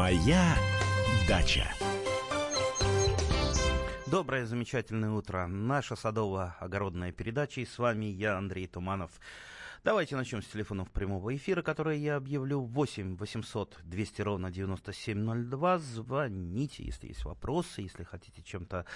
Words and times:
Моя 0.00 0.56
дача. 1.28 1.70
Доброе, 4.06 4.46
замечательное 4.46 5.10
утро. 5.10 5.46
Наша 5.46 5.94
садово-огородная 5.94 7.12
передача. 7.12 7.60
И 7.60 7.66
с 7.66 7.78
вами 7.78 8.06
я, 8.06 8.38
Андрей 8.38 8.66
Туманов. 8.66 9.10
Давайте 9.84 10.16
начнем 10.16 10.40
с 10.40 10.46
телефонов 10.46 10.90
прямого 10.90 11.36
эфира, 11.36 11.60
которые 11.60 12.02
я 12.02 12.16
объявлю. 12.16 12.62
8 12.62 13.18
800 13.18 13.80
200 13.82 14.22
ровно 14.22 14.50
9702. 14.50 15.78
Звоните, 15.78 16.82
если 16.82 17.08
есть 17.08 17.26
вопросы, 17.26 17.82
если 17.82 18.02
хотите 18.02 18.42
чем-то 18.42 18.86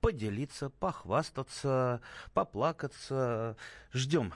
поделиться, 0.00 0.70
похвастаться, 0.70 2.00
поплакаться. 2.32 3.56
Ждем 3.92 4.32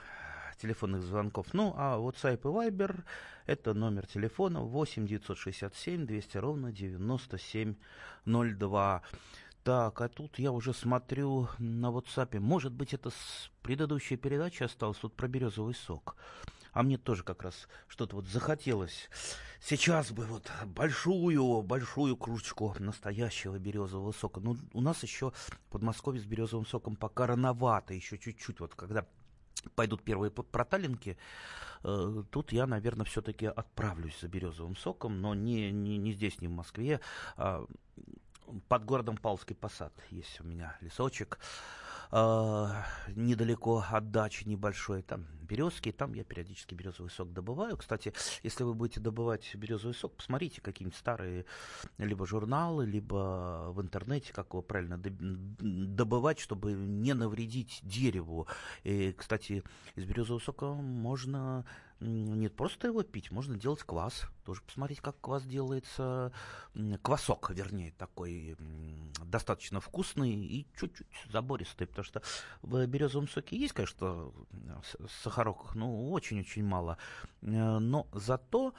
телефонных 0.61 1.03
звонков. 1.03 1.53
Ну, 1.53 1.73
а 1.77 1.97
WhatsApp 1.97 2.41
и 2.41 2.69
Viber 2.69 3.03
это 3.45 3.73
номер 3.73 4.05
телефона 4.05 4.61
8 4.61 5.07
967 5.07 6.05
200 6.05 6.37
ровно 6.37 6.71
9702. 6.71 9.01
Так, 9.63 10.01
а 10.01 10.07
тут 10.07 10.39
я 10.39 10.51
уже 10.51 10.73
смотрю 10.73 11.47
на 11.57 11.87
WhatsApp. 11.87 12.39
Может 12.39 12.73
быть, 12.73 12.93
это 12.93 13.09
с 13.09 13.51
предыдущей 13.61 14.17
передачи 14.17 14.63
осталось 14.63 14.97
тут 14.97 15.15
про 15.15 15.27
березовый 15.27 15.75
сок. 15.75 16.15
А 16.71 16.83
мне 16.83 16.97
тоже 16.97 17.23
как 17.23 17.43
раз 17.43 17.67
что-то 17.87 18.15
вот 18.15 18.27
захотелось. 18.27 19.09
Сейчас 19.59 20.11
бы 20.11 20.25
вот 20.25 20.49
большую, 20.65 21.61
большую 21.63 22.15
кружечку 22.15 22.75
настоящего 22.79 23.57
березового 23.57 24.11
сока. 24.11 24.39
Ну, 24.39 24.57
у 24.73 24.81
нас 24.81 25.03
еще 25.03 25.31
в 25.31 25.59
Подмосковье 25.71 26.21
с 26.21 26.25
березовым 26.25 26.65
соком 26.65 26.95
пока 26.95 27.27
рановато, 27.27 27.93
еще 27.93 28.17
чуть-чуть. 28.17 28.59
Вот 28.59 28.75
когда 28.75 29.05
пойдут 29.75 30.03
первые 30.03 30.31
проталинки, 30.31 31.17
э, 31.83 32.23
тут 32.31 32.51
я, 32.51 32.67
наверное, 32.67 33.05
все-таки 33.05 33.45
отправлюсь 33.45 34.19
за 34.19 34.27
березовым 34.27 34.75
соком, 34.75 35.21
но 35.21 35.33
не, 35.33 35.71
не, 35.71 35.97
не 35.97 36.13
здесь, 36.13 36.41
не 36.41 36.47
в 36.47 36.51
Москве, 36.51 36.99
а 37.37 37.65
под 38.67 38.85
городом 38.85 39.17
Павловский 39.17 39.55
посад 39.55 39.93
есть 40.09 40.41
у 40.41 40.43
меня 40.43 40.77
лесочек. 40.81 41.39
Э, 42.11 42.67
недалеко 43.15 43.85
от 43.89 44.11
дачи 44.11 44.47
небольшой, 44.47 45.03
там 45.03 45.27
березки, 45.49 45.91
там 45.91 46.13
я 46.13 46.23
периодически 46.23 46.73
березовый 46.75 47.11
сок 47.11 47.33
добываю. 47.33 47.77
Кстати, 47.77 48.13
если 48.43 48.63
вы 48.63 48.73
будете 48.73 48.99
добывать 48.99 49.55
березовый 49.55 49.95
сок, 49.95 50.15
посмотрите 50.15 50.61
какие-нибудь 50.61 50.97
старые 50.97 51.45
либо 51.97 52.25
журналы, 52.25 52.85
либо 52.85 53.71
в 53.71 53.81
интернете, 53.81 54.33
как 54.33 54.49
его 54.53 54.61
правильно 54.61 54.97
добывать, 54.97 56.39
чтобы 56.39 56.73
не 56.73 57.13
навредить 57.13 57.79
дереву. 57.83 58.47
И, 58.83 59.13
кстати, 59.13 59.63
из 59.95 60.05
березового 60.05 60.41
сока 60.41 60.73
можно 60.73 61.65
нет, 62.01 62.55
просто 62.55 62.87
его 62.87 63.03
пить, 63.03 63.29
можно 63.29 63.57
делать 63.57 63.83
квас. 63.83 64.25
Тоже 64.45 64.61
посмотреть, 64.61 65.01
как 65.01 65.19
квас 65.19 65.43
делается. 65.43 66.31
Квасок, 67.01 67.49
вернее, 67.49 67.91
такой 67.97 68.55
достаточно 69.25 69.81
вкусный 69.81 70.31
и 70.31 70.65
чуть-чуть 70.79 71.07
забористый, 71.31 71.87
потому 71.87 72.05
что 72.05 72.21
в 72.61 72.85
березовом 72.85 73.27
соке 73.27 73.57
есть, 73.57 73.73
конечно, 73.73 74.31
сахарок, 75.23 75.75
ну, 75.75 76.11
очень-очень 76.11 76.63
мало. 76.63 76.97
Э, 77.41 77.79
но 77.79 78.07
зато 78.13 78.73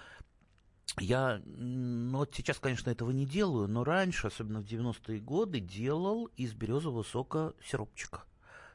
я, 0.98 1.40
ну 1.44 2.18
вот 2.18 2.34
сейчас, 2.34 2.58
конечно, 2.58 2.90
этого 2.90 3.10
не 3.10 3.27
делаю, 3.27 3.68
но 3.68 3.84
раньше, 3.84 4.28
особенно 4.28 4.60
в 4.60 4.64
90-е 4.64 5.20
годы, 5.20 5.60
делал 5.60 6.27
из 6.36 6.55
березового 6.55 7.02
сока 7.02 7.55
сиропчика. 7.62 8.24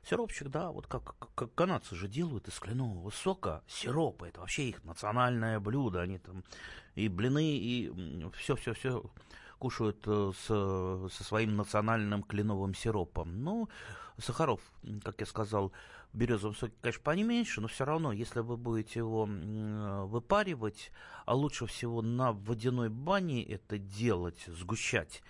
Сиропчик, 0.08 0.50
да, 0.50 0.72
вот 0.72 0.86
как, 0.86 1.16
как 1.34 1.53
канадцы 1.56 1.95
же 1.95 2.08
делают 2.08 2.48
из 2.48 2.59
кленового 2.59 3.09
сока 3.09 3.64
сиропы. 3.67 4.28
Это 4.28 4.42
вообще 4.42 4.70
их 4.70 4.84
национальное 4.84 5.59
блюдо. 5.59 6.02
Они 6.02 6.20
там 6.20 6.44
и 6.94 7.08
блины, 7.08 7.58
и 7.58 7.92
все-все-все 8.38 9.03
кушают 9.58 10.03
э, 10.06 10.31
с, 10.38 10.45
со 10.45 11.23
своим 11.23 11.56
национальным 11.56 12.22
кленовым 12.22 12.76
сиропом. 12.76 13.44
Ну, 13.44 13.67
сахаров, 14.20 14.61
как 15.04 15.20
я 15.21 15.26
сказал, 15.26 15.71
в 16.14 16.17
березовом 16.17 16.55
соке, 16.55 16.73
конечно, 16.82 17.02
поменьше, 17.04 17.61
но 17.61 17.67
все 17.67 17.83
равно, 17.83 18.11
если 18.11 18.42
вы 18.42 18.58
будете 18.58 18.99
его 18.99 19.26
выпаривать, 19.26 20.92
а 21.26 21.36
лучше 21.36 21.65
всего 21.65 22.02
на 22.02 22.32
водяной 22.32 22.89
бане 22.89 23.44
это 23.44 23.77
делать, 23.77 24.44
сгущать, 24.48 25.23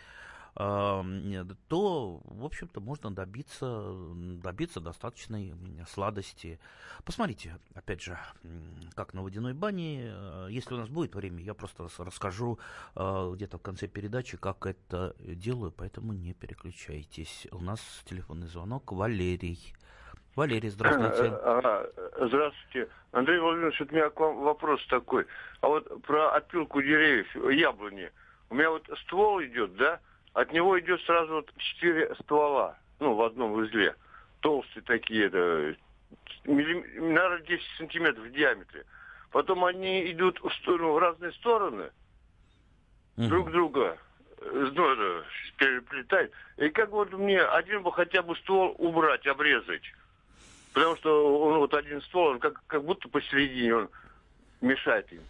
то, 0.55 2.21
в 2.23 2.45
общем-то, 2.45 2.79
можно 2.79 3.11
добиться, 3.13 3.93
добиться 4.41 4.79
достаточной 4.79 5.53
сладости. 5.89 6.59
Посмотрите, 7.03 7.57
опять 7.73 8.01
же, 8.01 8.17
как 8.95 9.13
на 9.13 9.21
водяной 9.21 9.53
бане. 9.53 10.13
Э, 10.13 10.47
если 10.49 10.73
у 10.75 10.77
нас 10.77 10.87
будет 10.87 11.13
время, 11.13 11.43
я 11.43 11.53
просто 11.53 11.89
расскажу 11.97 12.57
э, 12.95 13.31
где-то 13.35 13.57
в 13.57 13.61
конце 13.61 13.87
передачи, 13.87 14.37
как 14.37 14.65
это 14.65 15.13
делаю, 15.19 15.71
поэтому 15.71 16.13
не 16.13 16.33
переключайтесь. 16.33 17.47
У 17.51 17.59
нас 17.59 17.81
телефонный 18.05 18.47
звонок 18.47 18.93
Валерий. 18.93 19.75
Валерий, 20.35 20.69
здравствуйте. 20.69 21.33
А, 21.33 21.89
здравствуйте. 22.19 22.89
Андрей 23.11 23.39
Владимирович, 23.39 23.81
у 23.81 23.93
меня 23.93 24.09
к 24.09 24.19
вам 24.19 24.37
вопрос 24.39 24.85
такой. 24.87 25.25
А 25.61 25.67
вот 25.67 26.01
про 26.03 26.33
отпилку 26.33 26.81
деревьев, 26.81 27.27
яблони. 27.51 28.11
У 28.49 28.55
меня 28.55 28.69
вот 28.69 28.89
ствол 29.03 29.41
идет, 29.43 29.75
да? 29.75 29.99
От 30.35 30.51
него 30.51 30.77
идет 30.77 31.01
сразу 31.03 31.35
вот 31.35 31.49
четыре 31.57 32.13
ствола, 32.15 32.77
ну, 32.99 33.13
в 33.13 33.21
одном 33.21 33.53
узле. 33.53 33.95
Толстые 34.41 34.83
такие, 34.83 35.27
это, 35.27 35.77
миллим... 36.43 37.13
наверное, 37.13 37.39
10 37.39 37.63
сантиметров 37.77 38.25
в 38.25 38.31
диаметре. 38.31 38.83
Потом 39.31 39.63
они 39.63 40.11
идут 40.11 40.41
в, 40.41 40.51
сторону, 40.55 40.91
в 40.91 40.97
разные 40.97 41.31
стороны, 41.31 41.89
угу. 43.15 43.27
друг 43.27 43.51
друга 43.51 43.97
ну, 44.41 44.91
это, 44.91 45.25
переплетают. 45.57 46.33
И 46.57 46.67
как 46.69 46.89
вот 46.89 47.13
мне 47.13 47.41
один 47.41 47.81
бы 47.81 47.93
хотя 47.93 48.21
бы 48.21 48.35
ствол 48.35 48.75
убрать, 48.77 49.25
обрезать. 49.25 49.83
Потому 50.73 50.97
что 50.97 51.43
он 51.45 51.59
вот 51.59 51.73
один 51.73 52.01
ствол, 52.01 52.31
он 52.31 52.39
как, 52.39 52.61
как 52.67 52.83
будто 52.83 53.07
посередине 53.07 53.73
он 53.73 53.89
мешает 54.59 55.09
им, 55.13 55.21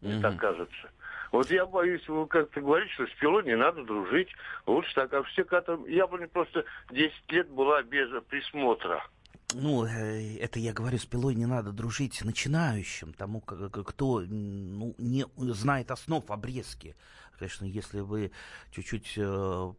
мне 0.00 0.22
так 0.22 0.38
кажется. 0.38 0.90
Вот 1.34 1.50
я 1.50 1.66
боюсь, 1.66 2.06
вы 2.06 2.28
как-то 2.28 2.60
говорите, 2.60 2.92
что 2.92 3.08
с 3.08 3.12
пилой 3.18 3.42
не 3.42 3.56
надо 3.56 3.82
дружить. 3.82 4.28
Лучше 4.66 4.94
так. 4.94 5.12
А 5.14 5.24
все 5.24 5.42
как-то... 5.42 5.84
Яблоня 5.88 6.28
просто 6.28 6.64
10 6.92 7.12
лет 7.32 7.50
была 7.50 7.82
без 7.82 8.08
присмотра. 8.28 9.04
Ну, 9.52 9.84
э, 9.84 10.36
это 10.36 10.60
я 10.60 10.72
говорю, 10.72 10.96
с 10.96 11.04
пилой 11.04 11.34
не 11.34 11.46
надо 11.46 11.72
дружить 11.72 12.24
начинающим, 12.24 13.12
тому, 13.14 13.40
кто 13.40 14.20
ну, 14.20 14.94
не 14.96 15.26
знает 15.36 15.90
основ 15.90 16.30
обрезки. 16.30 16.94
Конечно, 17.36 17.64
если 17.64 17.98
вы 17.98 18.30
чуть-чуть 18.70 19.14
э, 19.16 19.72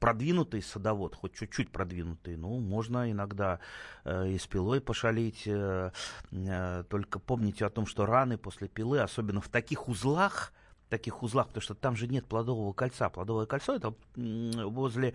продвинутый 0.00 0.60
садовод, 0.60 1.14
хоть 1.14 1.34
чуть-чуть 1.34 1.70
продвинутый, 1.70 2.36
ну, 2.36 2.58
можно 2.58 3.08
иногда 3.08 3.60
э, 4.02 4.30
и 4.30 4.38
с 4.38 4.46
пилой 4.48 4.80
пошалить. 4.80 5.44
Э, 5.46 5.92
э, 6.32 6.84
только 6.90 7.20
помните 7.20 7.64
о 7.64 7.70
том, 7.70 7.86
что 7.86 8.06
раны 8.06 8.38
после 8.38 8.66
пилы, 8.66 8.98
особенно 8.98 9.40
в 9.40 9.48
таких 9.48 9.88
узлах, 9.88 10.52
таких 10.90 11.22
узлах, 11.22 11.46
потому 11.48 11.62
что 11.62 11.74
там 11.74 11.96
же 11.96 12.06
нет 12.06 12.26
плодового 12.26 12.72
кольца. 12.72 13.08
Плодовое 13.08 13.46
кольцо 13.46 13.74
это 13.74 13.94
возле 14.16 15.14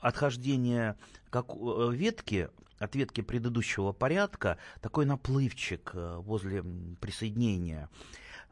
отхождения 0.00 0.96
как 1.30 1.50
э, 1.50 1.90
ветки, 1.92 2.48
от 2.78 2.96
ветки 2.96 3.20
предыдущего 3.20 3.92
порядка, 3.92 4.58
такой 4.80 5.06
наплывчик 5.06 5.92
э, 5.94 6.16
возле 6.18 6.64
присоединения. 7.00 7.88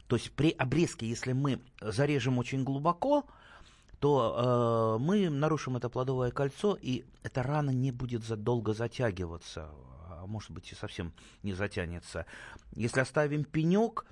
То 0.07 0.17
есть 0.17 0.33
при 0.33 0.51
обрезке, 0.51 1.07
если 1.07 1.33
мы 1.33 1.61
зарежем 1.81 2.39
очень 2.39 2.65
глубоко, 2.65 3.25
то 3.99 4.97
э, 4.99 5.03
мы 5.03 5.29
нарушим 5.29 5.77
это 5.77 5.89
плодовое 5.89 6.31
кольцо, 6.31 6.77
и 6.81 7.05
эта 7.23 7.43
рана 7.43 7.71
не 7.71 7.93
будет 7.93 8.27
долго 8.43 8.73
затягиваться, 8.73 9.71
а 10.09 10.27
может 10.27 10.51
быть 10.51 10.73
и 10.73 10.75
совсем 10.75 11.13
не 11.43 11.53
затянется. 11.53 12.27
Если 12.73 13.01
оставим 13.01 13.45
пенек, 13.45 14.07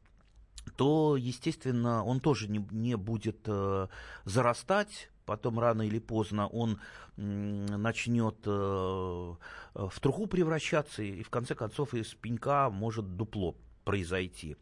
то, 0.69 1.17
естественно, 1.17 2.05
он 2.05 2.21
тоже 2.21 2.49
не, 2.49 2.67
не 2.71 2.97
будет 2.97 3.41
э, 3.47 3.89
зарастать, 4.25 5.11
потом 5.25 5.59
рано 5.59 5.83
или 5.83 5.99
поздно 5.99 6.47
он 6.47 6.81
начнет 7.17 8.37
э, 8.47 8.51
в 8.51 10.01
труху 10.01 10.27
превращаться, 10.27 11.03
и 11.03 11.23
в 11.23 11.31
конце 11.31 11.55
концов 11.55 11.95
из 11.95 12.15
пенька 12.15 12.71
может 12.71 13.17
дупло 13.17 13.57
произойти. 13.85 14.57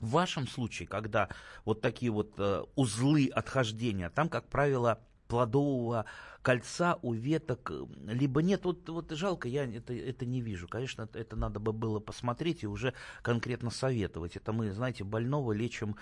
В 0.00 0.10
вашем 0.10 0.46
случае, 0.46 0.88
когда 0.88 1.28
вот 1.64 1.80
такие 1.80 2.10
вот 2.10 2.34
э, 2.38 2.62
узлы 2.74 3.30
отхождения, 3.32 4.10
там, 4.10 4.28
как 4.28 4.48
правило, 4.48 5.00
плодового 5.28 6.04
кольца 6.42 6.98
у 7.02 7.12
веток 7.12 7.72
либо 8.06 8.42
нет. 8.42 8.64
Вот, 8.64 8.88
вот 8.88 9.10
жалко, 9.10 9.48
я 9.48 9.64
это, 9.64 9.92
это 9.92 10.24
не 10.24 10.40
вижу. 10.40 10.68
Конечно, 10.68 11.02
это, 11.02 11.18
это 11.18 11.36
надо 11.36 11.58
бы 11.58 11.72
было 11.72 11.98
посмотреть 11.98 12.62
и 12.62 12.66
уже 12.66 12.94
конкретно 13.22 13.70
советовать. 13.70 14.36
Это 14.36 14.52
мы, 14.52 14.72
знаете, 14.72 15.04
больного 15.04 15.52
лечим 15.52 15.96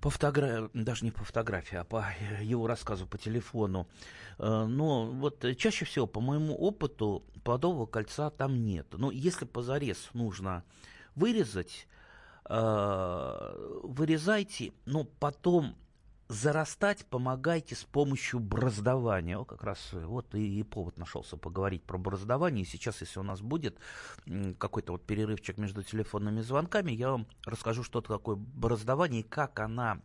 по 0.00 0.10
фотографии, 0.10 0.70
даже 0.72 1.04
не 1.04 1.10
по 1.10 1.24
фотографии, 1.24 1.76
а 1.76 1.84
по 1.84 2.06
его 2.40 2.66
рассказу 2.66 3.06
по 3.06 3.18
телефону. 3.18 3.86
Э, 4.38 4.64
но 4.64 5.06
вот 5.06 5.44
чаще 5.56 5.84
всего, 5.84 6.06
по 6.06 6.20
моему 6.20 6.54
опыту, 6.54 7.22
плодового 7.44 7.86
кольца 7.86 8.30
там 8.30 8.64
нет. 8.64 8.86
Но 8.92 9.10
если 9.10 9.44
позарез 9.44 10.10
нужно 10.12 10.64
вырезать, 11.14 11.88
э, 12.48 13.80
вырезайте, 13.82 14.72
но 14.84 15.04
потом 15.04 15.76
зарастать 16.28 17.06
помогайте 17.06 17.74
с 17.74 17.84
помощью 17.84 18.40
браздования. 18.40 19.38
Вот 19.38 19.48
как 19.48 19.62
раз 19.62 19.90
вот 19.92 20.34
и, 20.34 20.60
и 20.60 20.62
повод 20.62 20.98
нашелся 20.98 21.36
поговорить 21.36 21.82
про 21.84 21.98
браздование. 21.98 22.64
И 22.64 22.68
сейчас, 22.68 23.00
если 23.00 23.20
у 23.20 23.22
нас 23.22 23.40
будет 23.40 23.78
какой-то 24.58 24.92
вот 24.92 25.04
перерывчик 25.04 25.58
между 25.58 25.82
телефонными 25.82 26.40
звонками, 26.40 26.92
я 26.92 27.10
вам 27.10 27.26
расскажу, 27.44 27.82
что 27.82 28.00
такое 28.00 28.36
браздование 28.36 29.20
и 29.20 29.24
как 29.24 29.60
она 29.60 30.00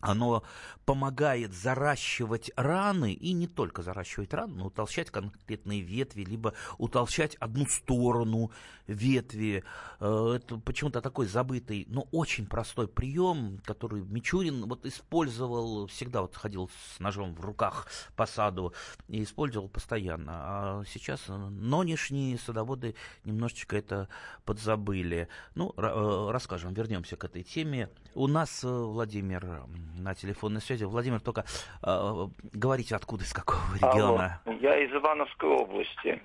оно 0.00 0.42
помогает 0.84 1.52
заращивать 1.52 2.50
раны, 2.56 3.12
и 3.12 3.32
не 3.32 3.46
только 3.46 3.82
заращивать 3.82 4.34
раны, 4.34 4.54
но 4.54 4.66
утолщать 4.66 5.10
конкретные 5.10 5.82
ветви, 5.82 6.24
либо 6.24 6.54
утолщать 6.78 7.36
одну 7.36 7.66
сторону 7.66 8.50
ветви. 8.86 9.62
Э, 10.00 10.32
это 10.36 10.58
почему-то 10.58 11.00
такой 11.00 11.26
забытый, 11.26 11.86
но 11.88 12.08
очень 12.10 12.46
простой 12.46 12.88
прием, 12.88 13.60
который 13.64 14.02
Мичурин 14.02 14.66
вот 14.66 14.84
использовал, 14.86 15.86
всегда 15.86 16.22
вот 16.22 16.34
ходил 16.34 16.68
с 16.68 16.98
ножом 16.98 17.34
в 17.34 17.44
руках 17.44 17.86
по 18.16 18.26
саду 18.26 18.72
и 19.08 19.22
использовал 19.22 19.68
постоянно. 19.68 20.32
А 20.32 20.82
сейчас 20.86 21.28
нынешние 21.28 22.38
садоводы 22.38 22.94
немножечко 23.24 23.76
это 23.76 24.08
подзабыли. 24.44 25.28
Ну, 25.54 25.72
э, 25.76 26.30
расскажем, 26.30 26.74
вернемся 26.74 27.16
к 27.16 27.24
этой 27.24 27.42
теме. 27.42 27.90
У 28.14 28.26
нас, 28.26 28.64
э, 28.64 28.68
Владимир, 28.68 29.62
на 29.96 30.14
телефонной 30.14 30.60
связи. 30.60 30.84
Владимир, 30.84 31.20
только 31.20 31.44
э, 31.82 32.26
говорите, 32.52 32.96
откуда, 32.96 33.24
из 33.24 33.32
какого 33.32 33.60
региона? 33.74 34.40
Алло, 34.44 34.56
я 34.60 34.76
из 34.78 34.92
Ивановской 34.92 35.48
области. 35.48 36.20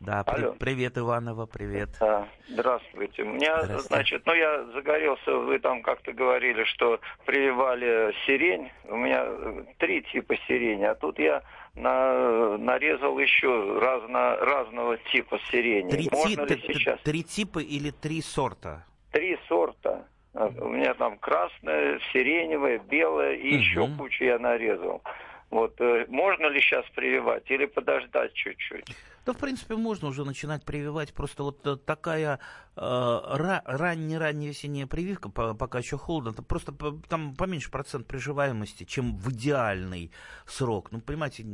Да, 0.00 0.22
при, 0.22 0.52
привет, 0.58 0.96
Иванова, 0.96 1.46
привет. 1.46 1.90
Да, 1.98 2.28
здравствуйте. 2.48 3.22
У 3.22 3.32
меня, 3.32 3.62
здравствуйте. 3.64 3.88
значит, 3.88 4.26
ну 4.26 4.34
я 4.34 4.64
загорелся, 4.66 5.34
вы 5.34 5.58
там 5.58 5.82
как-то 5.82 6.12
говорили, 6.12 6.62
что 6.64 7.00
прививали 7.26 8.14
сирень. 8.24 8.70
У 8.84 8.96
меня 8.96 9.24
э, 9.24 9.64
три 9.78 10.02
типа 10.02 10.36
сирени, 10.46 10.84
а 10.84 10.94
тут 10.94 11.18
я 11.18 11.42
на, 11.74 12.56
нарезал 12.58 13.18
еще 13.18 13.78
разно, 13.80 14.36
разного 14.36 14.98
типа 15.12 15.40
сирени. 15.50 15.90
Три, 15.90 16.08
Можно 16.12 16.46
ти, 16.46 16.54
ли 16.54 16.74
сейчас? 16.74 17.00
Три 17.00 17.24
типа 17.24 17.58
или 17.58 17.90
три 17.90 18.22
сорта? 18.22 18.84
Три 19.10 19.36
сорта. 19.48 20.06
У 20.38 20.68
меня 20.68 20.94
там 20.94 21.18
красное, 21.18 22.00
сиреневое, 22.12 22.78
белое 22.78 23.34
и 23.34 23.48
угу. 23.48 23.58
еще 23.58 23.88
кучу 23.98 24.24
я 24.24 24.38
нарезал. 24.38 25.02
Вот 25.50 25.80
э, 25.80 26.04
можно 26.08 26.46
ли 26.46 26.60
сейчас 26.60 26.84
прививать 26.94 27.50
или 27.50 27.66
подождать 27.66 28.34
чуть-чуть? 28.34 28.84
Да, 29.28 29.34
в 29.34 29.36
принципе, 29.36 29.76
можно 29.76 30.08
уже 30.08 30.24
начинать 30.24 30.64
прививать. 30.64 31.12
Просто 31.12 31.42
вот 31.42 31.66
э, 31.66 31.76
такая 31.76 32.40
э, 32.76 32.80
ранняя-ранняя 32.80 34.48
весенняя 34.48 34.86
прививка, 34.86 35.28
пока 35.28 35.80
еще 35.80 35.98
холодно, 35.98 36.32
просто 36.32 36.72
там 37.10 37.36
поменьше 37.36 37.70
процент 37.70 38.06
приживаемости, 38.06 38.84
чем 38.84 39.18
в 39.18 39.30
идеальный 39.30 40.12
срок. 40.46 40.92
Ну, 40.92 41.02
понимаете, 41.02 41.44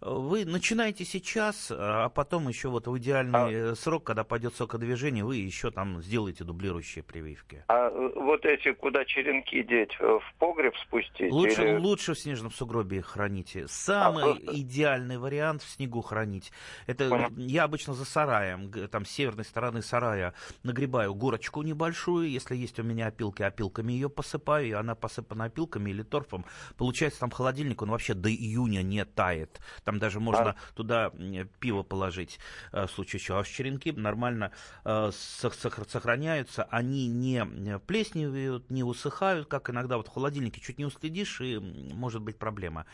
вы 0.00 0.44
начинаете 0.44 1.04
сейчас, 1.04 1.70
а 1.70 2.08
потом 2.08 2.48
еще 2.48 2.68
вот 2.68 2.86
в 2.86 2.98
идеальный 2.98 3.72
а... 3.72 3.74
срок, 3.74 4.04
когда 4.04 4.24
пойдет 4.24 4.54
сокодвижение, 4.54 5.24
вы 5.24 5.36
еще 5.36 5.70
там 5.70 6.02
сделаете 6.02 6.44
дублирующие 6.44 7.02
прививки. 7.02 7.64
А 7.68 7.88
э, 7.88 8.12
вот 8.16 8.44
эти, 8.44 8.72
куда 8.72 9.04
черенки 9.04 9.62
деть, 9.62 9.96
э, 10.00 10.04
в 10.04 10.34
погреб 10.38 10.74
спустить? 10.78 11.32
Лучше, 11.32 11.62
или... 11.62 11.76
лучше 11.78 12.14
в 12.14 12.18
снежном 12.18 12.50
сугробе 12.50 12.98
их 12.98 13.06
храните. 13.06 13.66
Самый 13.68 14.32
а 14.32 14.36
идеальный 14.52 15.18
вариант 15.18 15.62
в 15.62 15.68
снегу 15.68 16.02
хранить. 16.02 16.52
Это 16.86 17.08
Понял. 17.08 17.30
я 17.36 17.64
обычно 17.64 17.94
за 17.94 18.04
сараем, 18.04 18.70
там 18.88 19.04
с 19.04 19.10
северной 19.10 19.44
стороны 19.44 19.82
сарая 19.82 20.34
нагребаю 20.62 21.14
горочку 21.14 21.62
небольшую, 21.62 22.30
если 22.30 22.56
есть 22.56 22.78
у 22.78 22.82
меня 22.82 23.08
опилки, 23.08 23.42
опилками 23.42 23.92
ее 23.92 24.08
посыпаю, 24.08 24.66
и 24.66 24.72
она 24.72 24.94
посыпана 24.94 25.44
опилками 25.44 25.90
или 25.90 26.02
торфом. 26.02 26.44
Получается, 26.76 27.20
там 27.20 27.30
холодильник, 27.30 27.82
он 27.82 27.90
вообще 27.90 28.14
до 28.14 28.30
июня 28.30 28.82
не 28.82 29.04
тает. 29.04 29.60
Там 29.84 29.98
даже 29.98 30.20
можно 30.20 30.50
а... 30.50 30.56
туда 30.74 31.12
пиво 31.60 31.82
положить 31.82 32.38
э, 32.72 32.86
в 32.86 32.90
случае 32.90 33.20
чего. 33.20 33.38
А 33.38 33.44
черенки 33.44 33.92
нормально 33.92 34.52
э, 34.84 35.10
сохраняются, 35.12 36.64
они 36.64 37.06
не 37.06 37.44
плесневеют, 37.86 38.70
не 38.70 38.82
усыхают, 38.82 39.48
как 39.48 39.70
иногда 39.70 39.96
вот 39.96 40.08
в 40.08 40.10
холодильнике 40.10 40.60
чуть 40.60 40.78
не 40.78 40.84
уследишь, 40.84 41.40
и 41.40 41.58
может 41.58 42.22
быть 42.22 42.38
проблема. 42.38 42.86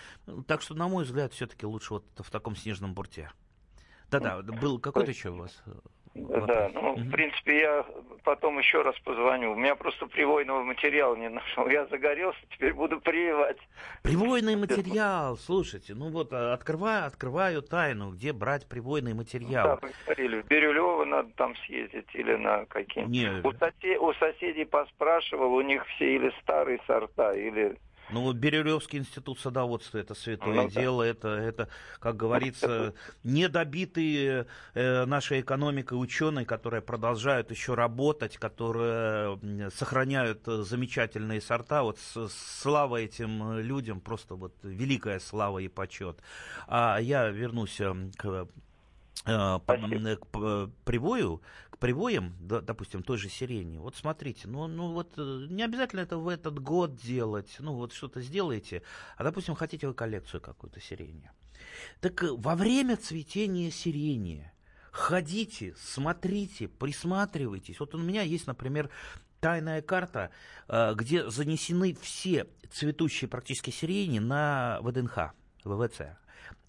Так 0.46 0.62
что, 0.62 0.74
на 0.74 0.88
мой 0.88 1.04
взгляд, 1.04 1.32
все-таки 1.32 1.66
лучше 1.66 1.94
вот 1.94 2.04
в 2.16 2.30
таком 2.30 2.56
снежном 2.56 2.94
бурте. 2.94 3.30
Да-да, 4.20 4.42
был 4.42 4.78
какой-то 4.78 5.10
еще 5.10 5.30
у 5.30 5.36
вас 5.36 5.62
э, 5.66 5.70
Вопрос. 6.14 6.46
Да, 6.46 6.70
ну, 6.74 6.92
угу. 6.92 7.00
в 7.00 7.10
принципе, 7.10 7.60
я 7.60 7.86
потом 8.24 8.58
еще 8.58 8.82
раз 8.82 8.94
позвоню. 8.98 9.52
У 9.52 9.54
меня 9.54 9.74
просто 9.74 10.06
привойного 10.06 10.62
материала 10.62 11.16
не 11.16 11.28
нашел. 11.30 11.66
Я 11.68 11.86
загорелся, 11.86 12.38
теперь 12.50 12.74
буду 12.74 13.00
прививать. 13.00 13.56
Привойный 14.02 14.56
материал, 14.66 15.38
слушайте, 15.38 15.94
ну 15.94 16.10
вот 16.10 16.32
а, 16.32 16.52
открываю, 16.52 17.06
открываю 17.06 17.62
тайну, 17.62 18.10
где 18.12 18.34
брать 18.34 18.68
привойный 18.68 19.14
материал. 19.14 19.78
Да, 19.80 19.88
вы 19.88 19.92
говорили, 20.04 20.42
в 20.42 20.46
Бирюлево 20.46 21.04
надо 21.06 21.30
там 21.36 21.56
съездить 21.64 22.08
или 22.12 22.34
на 22.34 22.66
какие 22.66 23.04
Нет. 23.04 23.44
У, 23.44 23.52
сосед... 23.52 23.98
у 23.98 24.12
соседей 24.14 24.66
поспрашивал, 24.66 25.54
у 25.54 25.62
них 25.62 25.86
все 25.96 26.16
или 26.16 26.30
старые 26.42 26.78
сорта, 26.86 27.32
или 27.32 27.78
ну, 28.10 28.22
вот 28.22 28.37
Бирюлевский 28.37 28.99
институт 28.99 29.40
садоводства 29.40 29.99
это 29.99 30.14
святое 30.14 30.62
ну, 30.62 30.69
дело, 30.69 31.04
да. 31.04 31.10
это, 31.10 31.28
это, 31.28 31.69
как 31.99 32.16
говорится, 32.16 32.94
недобитые 33.25 34.46
э, 34.75 35.04
нашей 35.04 35.40
экономикой 35.40 35.94
ученые, 35.94 36.44
которые 36.44 36.82
продолжают 36.82 37.50
еще 37.50 37.75
работать, 37.75 38.37
которые 38.37 39.38
сохраняют 39.75 40.43
замечательные 40.44 41.40
сорта. 41.40 41.82
Вот 41.82 41.99
слава 42.60 42.96
этим 42.96 43.58
людям, 43.58 44.00
просто 44.00 44.34
вот 44.34 44.55
великая 44.62 45.20
слава 45.20 45.58
и 45.58 45.69
почет. 45.69 46.19
А 46.66 46.98
я 46.98 47.28
вернусь 47.28 47.81
к 48.16 48.48
э, 49.26 49.58
к 50.26 50.70
привою, 50.84 51.43
привоем, 51.82 52.32
допустим, 52.38 53.02
той 53.02 53.19
же 53.19 53.29
сирени, 53.29 53.79
вот 53.79 53.96
смотрите, 53.96 54.46
ну, 54.46 54.69
ну 54.69 54.93
вот 54.93 55.14
э, 55.17 55.46
не 55.50 55.64
обязательно 55.64 55.99
это 55.99 56.17
в 56.17 56.29
этот 56.29 56.61
год 56.61 56.94
делать, 56.94 57.56
ну 57.58 57.75
вот 57.75 57.93
что-то 57.93 58.20
сделаете, 58.20 58.84
а, 59.17 59.25
допустим, 59.25 59.56
хотите 59.56 59.88
вы 59.88 59.93
коллекцию 59.93 60.40
какую-то 60.40 60.81
сирени. 60.81 61.29
Так 62.00 62.23
э, 62.23 62.29
во 62.31 62.55
время 62.55 62.96
цветения 62.96 63.73
сирени 63.73 64.49
ходите, 64.93 65.75
смотрите, 65.76 66.69
присматривайтесь. 66.69 67.81
Вот 67.81 67.96
у 67.96 67.99
меня 67.99 68.23
есть, 68.23 68.46
например, 68.46 68.88
тайная 69.40 69.82
карта, 69.82 70.31
э, 70.69 70.94
где 70.94 71.29
занесены 71.31 71.96
все 72.01 72.46
цветущие 72.70 73.27
практически 73.27 73.70
сирени 73.70 74.20
на 74.20 74.79
ВДНХ, 74.82 75.32
ВВЦ. 75.65 76.03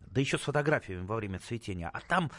Да 0.07 0.21
еще 0.21 0.39
с 0.39 0.41
фотографиями 0.41 1.05
во 1.05 1.17
время 1.17 1.37
цветения. 1.37 1.91
А 1.93 2.01
там 2.01 2.31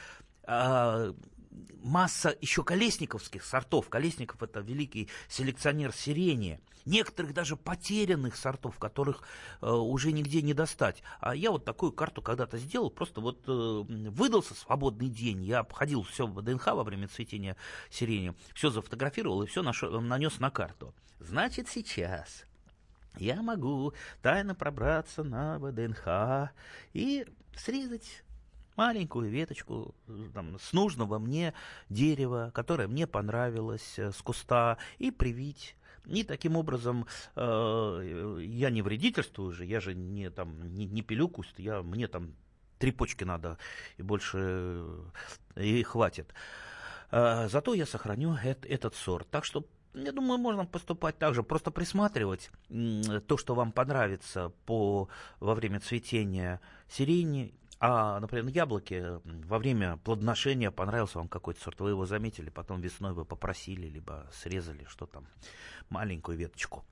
масса 1.82 2.36
еще 2.40 2.64
колесниковских 2.64 3.44
сортов. 3.44 3.88
Колесников 3.88 4.42
это 4.42 4.60
великий 4.60 5.08
селекционер 5.28 5.92
сирени. 5.92 6.60
Некоторых 6.84 7.32
даже 7.32 7.56
потерянных 7.56 8.36
сортов, 8.36 8.78
которых 8.78 9.22
э, 9.62 9.70
уже 9.70 10.12
нигде 10.12 10.42
не 10.42 10.52
достать. 10.52 11.02
А 11.20 11.34
я 11.34 11.50
вот 11.50 11.64
такую 11.64 11.92
карту 11.92 12.20
когда-то 12.20 12.58
сделал, 12.58 12.90
просто 12.90 13.20
вот 13.22 13.44
э, 13.46 13.50
выдался 13.50 14.54
свободный 14.54 15.08
день, 15.08 15.42
я 15.44 15.60
обходил 15.60 16.02
все 16.02 16.26
в 16.26 16.42
ДНХ 16.42 16.66
во 16.66 16.84
время 16.84 17.08
цветения 17.08 17.56
сирени, 17.90 18.34
все 18.54 18.68
зафотографировал 18.68 19.42
и 19.42 19.46
все 19.46 19.62
нанес 19.62 20.38
на 20.40 20.50
карту. 20.50 20.94
Значит, 21.20 21.68
сейчас 21.68 22.44
я 23.16 23.42
могу 23.42 23.94
тайно 24.22 24.54
пробраться 24.54 25.22
на 25.22 25.58
ВДНХ 25.58 26.50
и 26.92 27.26
срезать 27.56 28.23
маленькую 28.76 29.30
веточку 29.30 29.94
там, 30.32 30.58
с 30.58 30.72
нужного 30.72 31.18
мне 31.18 31.54
дерева, 31.88 32.50
которое 32.54 32.88
мне 32.88 33.06
понравилось, 33.06 33.98
э, 33.98 34.10
с 34.10 34.20
куста, 34.22 34.78
и 34.98 35.10
привить. 35.10 35.76
И 36.06 36.22
таким 36.22 36.56
образом 36.56 37.06
э, 37.34 38.40
я 38.42 38.70
не 38.70 38.82
вредительствую 38.82 39.52
же, 39.52 39.64
я 39.64 39.80
же 39.80 39.94
не, 39.94 40.30
там, 40.30 40.74
не, 40.74 40.84
не 40.86 41.02
пилю 41.02 41.28
куст, 41.28 41.58
я, 41.58 41.82
мне 41.82 42.08
там 42.08 42.34
три 42.78 42.92
почки 42.92 43.24
надо, 43.24 43.58
и 43.96 44.02
больше 44.02 44.84
э, 45.56 45.64
и 45.64 45.82
хватит. 45.82 46.34
Э, 47.10 47.48
зато 47.48 47.74
я 47.74 47.86
сохраню 47.86 48.34
эт, 48.34 48.66
этот 48.66 48.94
сорт. 48.94 49.28
Так 49.30 49.46
что 49.46 49.64
я 49.94 50.12
думаю, 50.12 50.38
можно 50.38 50.66
поступать 50.66 51.18
так 51.18 51.34
же, 51.34 51.42
просто 51.42 51.70
присматривать 51.70 52.50
то, 52.68 53.36
что 53.36 53.54
вам 53.54 53.72
понравится 53.72 54.52
по, 54.66 55.08
во 55.40 55.54
время 55.54 55.80
цветения 55.80 56.60
сирени, 56.88 57.54
а, 57.80 58.20
например, 58.20 58.46
яблоки 58.48 59.20
во 59.24 59.58
время 59.58 59.96
плодоношения 59.98 60.70
понравился 60.70 61.18
вам 61.18 61.28
какой-то 61.28 61.60
сорт, 61.60 61.80
вы 61.80 61.90
его 61.90 62.06
заметили, 62.06 62.50
потом 62.50 62.80
весной 62.80 63.12
вы 63.12 63.24
попросили, 63.24 63.86
либо 63.86 64.26
срезали, 64.32 64.84
что 64.88 65.06
там, 65.06 65.26
маленькую 65.90 66.38
веточку. 66.38 66.84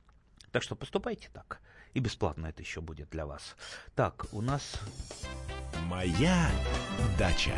Так 0.50 0.62
что 0.62 0.76
поступайте 0.76 1.30
так. 1.32 1.60
И 1.94 2.00
бесплатно 2.00 2.46
это 2.46 2.62
еще 2.62 2.80
будет 2.80 3.10
для 3.10 3.26
вас. 3.26 3.56
Так, 3.94 4.26
у 4.32 4.40
нас... 4.40 4.80
Моя 5.88 6.50
дача. 7.18 7.54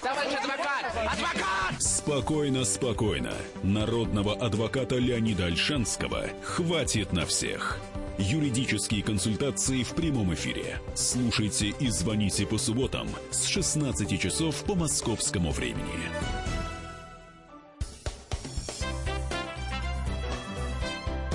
Товарищ 0.00 0.32
адвокат! 0.32 0.84
Адвокат! 0.96 1.82
Спокойно, 1.82 2.64
спокойно. 2.64 3.32
Народного 3.62 4.34
адвоката 4.34 4.96
Леонида 4.96 5.46
Альшанского 5.46 6.28
хватит 6.42 7.12
на 7.12 7.26
всех. 7.26 7.78
Юридические 8.18 9.02
консультации 9.02 9.82
в 9.82 9.94
прямом 9.94 10.34
эфире. 10.34 10.80
Слушайте 10.94 11.68
и 11.68 11.88
звоните 11.88 12.46
по 12.46 12.58
субботам 12.58 13.08
с 13.30 13.46
16 13.46 14.20
часов 14.20 14.62
по 14.64 14.74
московскому 14.74 15.50
времени. 15.50 16.10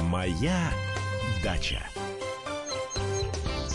Моя 0.02 0.72
дача. 1.44 1.82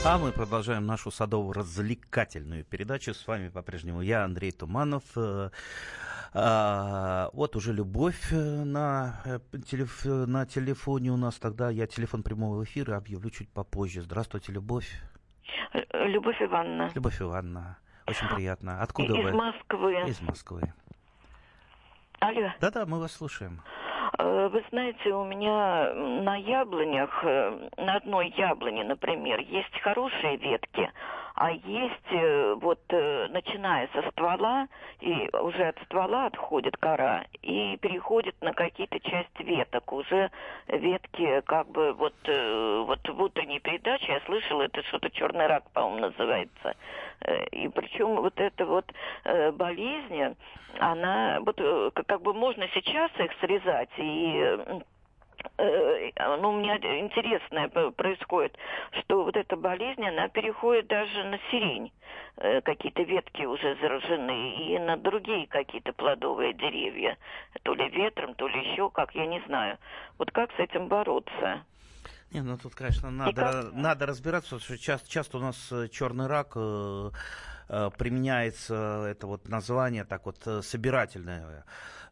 А 0.03 0.17
мы 0.17 0.33
продолжаем 0.33 0.87
нашу 0.87 1.11
садово-развлекательную 1.11 2.65
передачу. 2.65 3.13
С 3.13 3.27
вами 3.27 3.49
по-прежнему 3.51 4.01
я, 4.01 4.25
Андрей 4.25 4.51
Туманов. 4.51 5.03
Э, 6.33 6.39
а, 6.39 7.31
вот 7.33 7.57
уже 7.57 7.73
любовь 7.73 8.33
э, 8.33 8.37
на, 8.37 9.21
э, 9.25 9.39
телеф, 9.67 10.05
на 10.05 10.47
телефоне 10.47 11.11
у 11.11 11.17
нас. 11.17 11.39
Тогда 11.39 11.71
я 11.71 11.87
телефон 11.87 12.23
прямого 12.23 12.63
эфира 12.63 12.97
объявлю 12.97 13.31
чуть 13.31 13.53
попозже. 13.53 14.03
Здравствуйте, 14.03 14.53
Любовь. 14.53 14.89
Любовь 15.93 16.41
Ивановна. 16.41 16.91
Любовь 16.95 17.21
Ивановна. 17.21 17.79
Очень 18.07 18.29
приятно. 18.29 18.83
Откуда 18.83 19.15
Из 19.15 19.25
вы? 19.25 19.31
Из 19.31 19.35
Москвы. 19.35 20.09
Из 20.09 20.21
Москвы. 20.21 20.75
Алло. 22.21 22.53
Да-да, 22.61 22.87
мы 22.87 23.01
вас 23.01 23.13
слушаем. 23.13 23.63
Э, 24.19 24.49
вы 24.49 24.63
знаете, 24.71 25.11
у 25.11 25.25
меня 25.25 25.93
на 25.95 26.37
яблонях, 26.37 27.11
э, 27.25 27.69
на 27.77 27.97
одной 27.97 28.33
яблоне, 28.37 28.85
например, 28.85 29.41
есть 29.41 29.81
хорошие 29.83 30.37
ветки, 30.37 30.91
а 31.41 31.53
есть 31.53 32.13
э, 32.13 32.55
вот 32.61 32.81
начиная 32.91 33.89
со 33.95 34.03
ствола, 34.11 34.69
и 35.01 35.27
уже 35.33 35.69
от 35.69 35.79
ствола 35.87 36.27
отходит 36.27 36.77
кора, 36.77 37.25
и 37.41 37.79
переходит 37.79 38.35
на 38.43 38.53
какие-то 38.53 39.01
части 39.01 39.43
веток. 39.43 39.91
Уже 39.91 40.31
ветки 40.69 41.41
как 41.47 41.67
бы 41.69 41.95
вот, 41.95 42.13
вот 42.27 43.09
в 43.09 43.23
утренней 43.23 43.59
передаче 43.59 44.13
я 44.13 44.21
слышала, 44.27 44.65
это 44.65 44.83
что-то 44.83 45.09
черный 45.09 45.47
рак, 45.47 45.65
по-моему, 45.73 46.09
называется. 46.09 46.77
И 47.53 47.69
причем 47.69 48.17
вот 48.17 48.39
эта 48.39 48.67
вот 48.67 48.85
болезнь, 49.55 50.37
она 50.79 51.41
вот 51.41 51.59
как 51.95 52.21
бы 52.21 52.35
можно 52.35 52.69
сейчас 52.75 53.11
их 53.19 53.33
срезать 53.41 53.89
и 53.97 54.83
ну, 55.59 56.51
у 56.51 56.59
меня 56.59 56.77
интересное 56.77 57.69
происходит, 57.69 58.57
что 59.01 59.25
вот 59.25 59.37
эта 59.37 59.57
болезнь, 59.57 60.05
она 60.07 60.29
переходит 60.29 60.87
даже 60.89 61.25
на 61.25 61.39
сирень. 61.51 61.93
Какие-то 62.37 63.03
ветки 63.03 63.45
уже 63.45 63.77
заражены, 63.81 64.55
и 64.57 64.79
на 64.79 64.97
другие 64.97 65.47
какие-то 65.47 65.93
плодовые 65.93 66.55
деревья. 66.55 67.19
То 67.63 67.75
ли 67.75 67.89
ветром, 67.91 68.35
то 68.35 68.49
ли 68.49 68.71
еще 68.71 68.91
как, 68.91 69.15
я 69.15 69.27
не 69.27 69.41
знаю. 69.47 69.79
Вот 70.19 70.31
как 70.31 70.51
с 70.53 70.59
этим 70.59 70.89
бороться? 70.89 71.65
Не, 72.33 72.43
ну 72.43 72.57
тут, 72.57 72.75
конечно, 72.75 73.11
надо, 73.11 73.71
надо 73.73 74.07
разбираться, 74.07 74.57
потому 74.57 74.63
что 74.63 74.79
часто, 74.79 75.11
часто 75.11 75.39
у 75.39 75.41
нас 75.41 75.73
черный 75.91 76.29
рак 76.29 76.53
э, 76.55 77.11
э, 77.69 77.91
применяется, 77.99 79.09
это 79.11 79.27
вот 79.27 79.49
название 79.49 80.05
так 80.05 80.27
вот 80.27 80.39
собирательное 80.65 81.41
Э, 81.43 81.63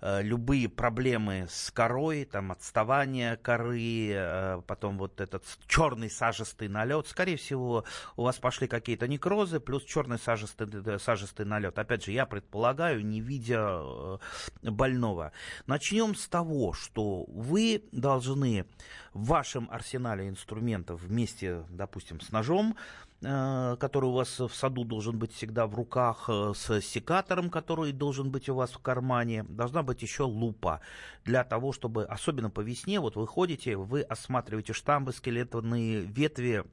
любые 0.01 0.69
проблемы 0.69 1.47
с 1.51 1.71
корой, 1.71 2.25
там 2.25 2.53
отставание 2.53 3.37
коры, 3.37 4.11
э, 4.11 4.63
потом 4.67 4.99
вот 4.99 5.21
этот 5.21 5.45
черный 5.67 6.09
сажистый 6.11 6.69
налет, 6.69 7.07
скорее 7.09 7.37
всего, 7.37 7.85
у 8.17 8.23
вас 8.23 8.37
пошли 8.37 8.69
какие-то 8.69 9.09
некрозы, 9.09 9.59
плюс 9.61 9.85
черный 9.85 10.19
сажистый, 10.19 10.69
э, 10.73 10.99
сажистый 10.99 11.47
налет. 11.47 11.79
Опять 11.79 12.05
же, 12.05 12.13
я 12.13 12.27
предполагаю, 12.27 13.05
не 13.05 13.21
видя 13.21 14.19
больного. 14.63 15.33
Начнем 15.67 16.15
с 16.15 16.29
того, 16.29 16.73
что 16.73 17.25
вы 17.29 17.85
должны 17.93 18.67
в 19.15 19.27
вашем 19.27 19.69
арсенале 19.71 20.29
инструментов 20.29 21.01
вместе, 21.03 21.65
допустим, 21.71 22.21
с 22.21 22.31
ножом 22.31 22.77
Э, 22.77 23.08
который 23.21 24.07
у 24.07 24.13
вас 24.13 24.39
в 24.39 24.51
саду 24.51 24.85
должен 24.85 25.19
быть 25.19 25.33
всегда 25.33 25.67
в 25.67 25.75
руках, 25.75 26.27
э, 26.29 26.53
с 26.55 26.81
секатором, 26.81 27.51
который 27.51 27.91
должен 27.93 28.31
быть 28.31 28.49
у 28.49 28.55
вас 28.55 28.71
в 28.71 28.79
кармане. 28.79 29.43
Должна 29.43 29.83
быть 29.83 30.03
еще 30.03 30.23
лупа 30.23 30.81
для 31.25 31.43
того, 31.43 31.73
чтобы, 31.73 32.05
особенно 32.05 32.49
по 32.49 32.61
весне, 32.61 33.01
вот 33.01 33.17
вы 33.17 33.27
ходите, 33.27 33.77
вы 33.77 34.03
осматриваете 34.03 34.73
штамбы, 34.73 35.13
скелетные 35.13 36.03
ветви, 36.03 36.65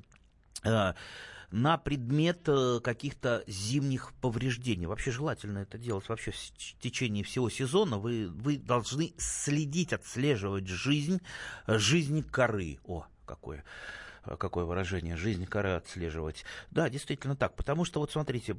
э, 0.63 0.93
на 1.51 1.77
предмет 1.77 2.49
каких-то 2.83 3.43
зимних 3.47 4.13
повреждений. 4.21 4.87
Вообще 4.87 5.11
желательно 5.11 5.59
это 5.59 5.77
делать 5.77 6.09
вообще 6.09 6.31
в 6.31 6.79
течение 6.81 7.23
всего 7.23 7.49
сезона. 7.49 7.97
Вы, 7.97 8.27
вы 8.27 8.57
должны 8.57 9.13
следить, 9.17 9.93
отслеживать 9.93 10.67
жизнь, 10.67 11.21
жизнь 11.67 12.23
коры. 12.23 12.79
О, 12.83 13.05
какое 13.25 13.63
какое 14.39 14.65
выражение, 14.65 15.15
жизнь 15.15 15.45
коры 15.45 15.71
отслеживать. 15.71 16.43
Да, 16.71 16.89
действительно 16.89 17.35
так, 17.35 17.55
потому 17.55 17.85
что 17.85 17.99
вот 17.99 18.11
смотрите, 18.11 18.57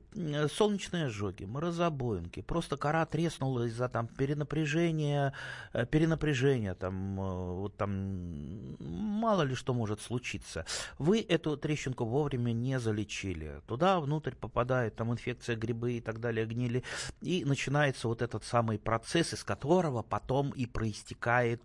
солнечные 0.52 1.06
ожоги, 1.06 1.44
морозобоинки, 1.44 2.42
просто 2.42 2.76
кора 2.76 3.04
треснула 3.06 3.66
из-за 3.66 3.88
там 3.88 4.06
перенапряжения, 4.06 5.32
э, 5.72 5.86
перенапряжения, 5.86 6.74
там, 6.74 7.20
э, 7.20 7.54
вот 7.54 7.76
там 7.76 8.76
мало 8.80 9.42
ли 9.42 9.54
что 9.54 9.74
может 9.74 10.00
случиться. 10.00 10.66
Вы 10.98 11.20
эту 11.20 11.56
трещинку 11.56 12.04
вовремя 12.04 12.52
не 12.52 12.78
залечили. 12.78 13.60
Туда 13.66 14.00
внутрь 14.00 14.34
попадает 14.34 14.96
там 14.96 15.12
инфекция, 15.12 15.56
грибы 15.56 15.94
и 15.94 16.00
так 16.00 16.20
далее, 16.20 16.46
гнили, 16.46 16.82
и 17.20 17.44
начинается 17.44 18.08
вот 18.08 18.22
этот 18.22 18.44
самый 18.44 18.78
процесс, 18.78 19.32
из 19.32 19.44
которого 19.44 20.02
потом 20.02 20.50
и 20.50 20.66
проистекает 20.66 21.62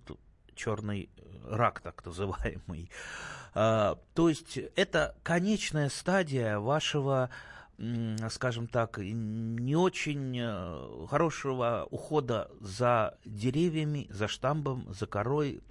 черный 0.55 1.10
рак, 1.45 1.81
так 1.81 2.05
называемый. 2.05 2.89
А, 3.53 3.98
то 4.13 4.29
есть 4.29 4.57
это 4.75 5.15
конечная 5.24 5.89
стадия 5.89 6.60
вашего 6.60 7.29
скажем 8.29 8.67
так, 8.67 9.00
не 9.00 9.75
очень 9.75 10.38
э, 10.39 11.07
хорошего 11.10 11.88
ухода 11.89 12.51
за 12.60 13.17
деревьями, 13.25 14.05
за 14.12 14.27
штамбом, 14.27 14.93
за 14.93 15.07
корой, 15.07 15.62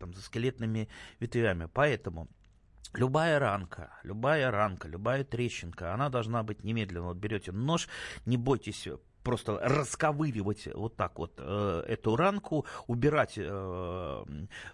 там, 0.00 0.12
за 0.12 0.20
скелетными 0.20 0.88
ветвями. 1.20 1.68
Поэтому 1.72 2.26
Любая 2.92 3.38
ранка, 3.38 3.92
любая 4.02 4.50
ранка, 4.50 4.88
любая 4.88 5.22
трещинка, 5.22 5.94
она 5.94 6.08
должна 6.08 6.42
быть 6.42 6.64
немедленно. 6.64 7.06
Вот 7.06 7.18
берете 7.18 7.52
нож, 7.52 7.88
не 8.26 8.36
бойтесь 8.36 8.88
просто 9.22 9.58
расковыривать 9.62 10.68
вот 10.74 10.96
так 10.96 11.18
вот 11.18 11.32
э, 11.38 11.84
эту 11.88 12.16
ранку, 12.16 12.66
убирать, 12.86 13.34
э, 13.36 14.24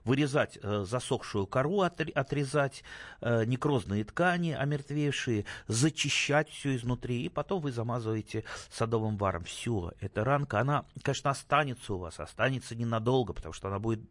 вырезать 0.04 0.58
э, 0.62 0.84
засохшую 0.86 1.46
кору, 1.46 1.80
отри, 1.80 2.12
отрезать 2.12 2.84
э, 3.20 3.44
некрозные 3.44 4.04
ткани, 4.04 4.52
омертвевшие, 4.52 5.44
зачищать 5.66 6.48
все 6.48 6.76
изнутри, 6.76 7.24
и 7.24 7.28
потом 7.28 7.60
вы 7.60 7.72
замазываете 7.72 8.44
садовым 8.70 9.16
варом. 9.16 9.44
Все, 9.44 9.92
эта 10.00 10.24
ранка, 10.24 10.60
она, 10.60 10.84
конечно, 11.02 11.30
останется 11.30 11.94
у 11.94 11.98
вас, 11.98 12.20
останется 12.20 12.74
ненадолго, 12.74 13.32
потому 13.32 13.52
что 13.52 13.68
она 13.68 13.78
будет 13.78 14.02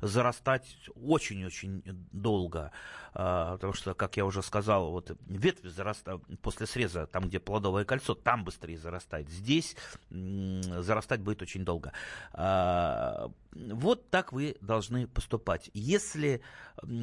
зарастать 0.00 0.66
очень-очень 0.94 1.82
долго, 2.12 2.72
потому 3.12 3.72
что, 3.72 3.94
как 3.94 4.16
я 4.16 4.24
уже 4.24 4.42
сказал, 4.42 4.90
вот 4.90 5.16
ветви 5.26 5.68
зарастают 5.68 6.22
после 6.42 6.66
среза, 6.66 7.06
там, 7.06 7.28
где 7.28 7.38
плодовое 7.40 7.84
кольцо, 7.84 8.14
там 8.14 8.44
быстрее 8.44 8.78
зарастает. 8.78 9.28
Здесь 9.28 9.60
здесь 9.60 9.76
зарастать 10.10 11.20
будет 11.20 11.42
очень 11.42 11.64
долго. 11.64 11.92
А, 12.32 13.30
вот 13.52 14.10
так 14.10 14.32
вы 14.32 14.56
должны 14.60 15.06
поступать. 15.06 15.70
Если 15.74 16.40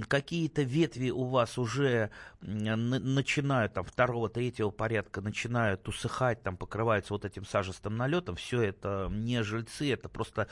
какие-то 0.08 0.64
ветви 0.64 1.10
у 1.10 1.26
вас 1.26 1.58
уже 1.58 2.10
начинают, 2.42 3.74
там, 3.74 3.86
второго, 3.86 4.30
третьего 4.30 4.70
порядка, 4.70 5.22
начинают 5.22 5.88
усыхать, 5.88 6.42
там, 6.44 6.58
покрываются 6.58 7.14
вот 7.14 7.26
этим 7.26 7.46
сажистым 7.46 7.98
налетом, 7.98 8.36
все 8.36 8.62
это 8.62 9.10
не 9.12 9.44
жильцы, 9.44 9.92
это 9.92 10.10
просто 10.10 10.48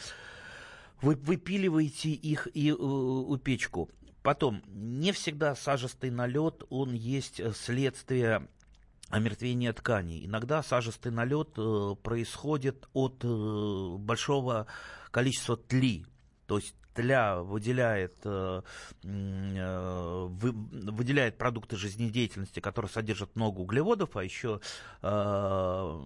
вы 1.02 1.16
выпиливаете 1.16 2.10
их 2.10 2.48
и 2.54 2.70
э, 2.70 2.74
у 2.74 3.38
печку. 3.38 3.90
Потом, 4.26 4.64
не 4.66 5.12
всегда 5.12 5.54
сажистый 5.54 6.10
налет, 6.10 6.64
он 6.72 6.96
есть 6.96 7.40
следствие 7.56 8.48
омертвение 9.12 9.72
тканей. 9.72 10.26
Иногда 10.26 10.64
сажистый 10.64 11.12
налет 11.12 11.50
э, 11.58 11.96
происходит 12.02 12.88
от 12.94 13.24
э, 13.24 13.98
большого 14.00 14.66
количества 15.12 15.58
тли. 15.58 16.08
То 16.48 16.58
есть 16.58 16.74
тля 16.96 17.42
выделяет, 17.42 18.16
э, 18.24 18.62
э, 19.04 20.28
вы, 20.30 20.52
выделяет 20.52 21.38
продукты 21.38 21.76
жизнедеятельности, 21.76 22.60
которые 22.60 22.90
содержат 22.90 23.36
много 23.36 23.60
углеводов, 23.60 24.16
а 24.16 24.24
еще, 24.24 24.62
э, 25.02 26.04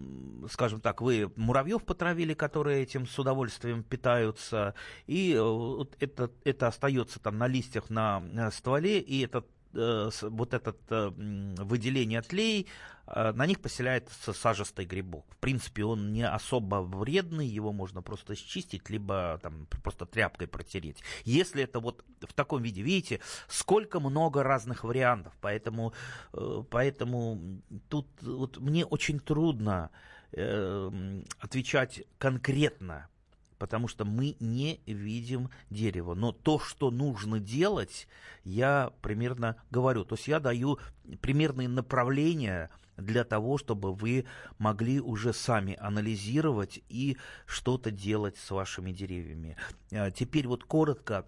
скажем 0.50 0.82
так, 0.82 1.02
вы 1.02 1.32
муравьев 1.36 1.84
потравили, 1.84 2.34
которые 2.34 2.84
этим 2.84 3.08
с 3.08 3.18
удовольствием 3.20 3.84
питаются, 3.84 4.74
и 5.08 5.38
вот 5.40 5.96
это, 6.00 6.32
это 6.44 6.68
остается 6.68 7.20
там 7.20 7.38
на 7.38 7.48
листьях, 7.48 7.90
на 7.90 8.52
стволе, 8.52 9.00
и 9.00 9.24
этот 9.24 9.46
вот 9.72 10.54
этот 10.54 10.78
э, 10.90 11.12
выделение 11.60 12.22
тлей, 12.22 12.68
на 13.16 13.46
них 13.46 13.60
поселяется 13.60 14.34
сажистый 14.34 14.86
грибок. 14.86 15.26
В 15.30 15.38
принципе, 15.38 15.84
он 15.84 16.14
не 16.14 16.28
особо 16.28 16.82
вредный, 16.82 17.48
его 17.48 17.72
можно 17.72 18.02
просто 18.02 18.36
счистить, 18.36 18.90
либо 18.90 19.40
там 19.42 19.68
просто 19.84 20.06
тряпкой 20.06 20.48
протереть. 20.48 20.98
Если 21.26 21.64
это 21.64 21.80
вот 21.80 22.06
в 22.22 22.34
таком 22.34 22.62
виде, 22.62 22.82
видите, 22.82 23.20
сколько 23.48 24.00
много 24.00 24.44
разных 24.44 24.84
вариантов, 24.84 25.34
поэтому, 25.42 25.94
э, 26.34 26.64
поэтому 26.70 27.62
тут 27.90 28.08
вот 28.22 28.58
мне 28.60 28.86
очень 28.86 29.20
трудно 29.20 29.90
э, 30.32 31.22
отвечать 31.40 32.04
конкретно 32.18 33.10
потому 33.58 33.90
что 33.90 34.06
мы 34.06 34.38
не 34.40 34.80
видим 34.86 35.50
дерево. 35.70 36.16
Но 36.16 36.32
то, 36.32 36.60
что 36.60 36.92
нужно 36.92 37.42
делать, 37.42 38.08
я 38.46 38.94
примерно 39.02 39.58
говорю. 39.70 40.06
То 40.06 40.16
есть 40.16 40.30
я 40.30 40.40
даю 40.40 40.80
примерные 41.20 41.68
направления 41.68 42.70
для 43.00 43.24
того, 43.24 43.58
чтобы 43.58 43.94
вы 43.94 44.26
могли 44.58 45.00
уже 45.00 45.34
сами 45.34 45.78
анализировать 45.80 46.82
и 46.90 47.18
что-то 47.46 47.92
делать 47.92 48.38
с 48.38 48.52
вашими 48.52 48.92
деревьями. 48.92 49.56
А 49.92 50.12
теперь 50.12 50.48
вот 50.48 50.64
коротко 50.64 51.26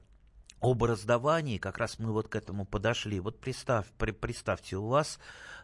об 0.61 0.83
раздавании, 0.83 1.57
как 1.57 1.79
раз 1.79 1.97
мы 1.97 2.11
вот 2.11 2.27
к 2.27 2.35
этому 2.35 2.65
подошли. 2.65 3.19
Вот 3.19 3.39
представь, 3.39 3.87
при, 3.97 4.11
представьте, 4.11 4.77
у 4.77 4.87
вас 4.87 5.19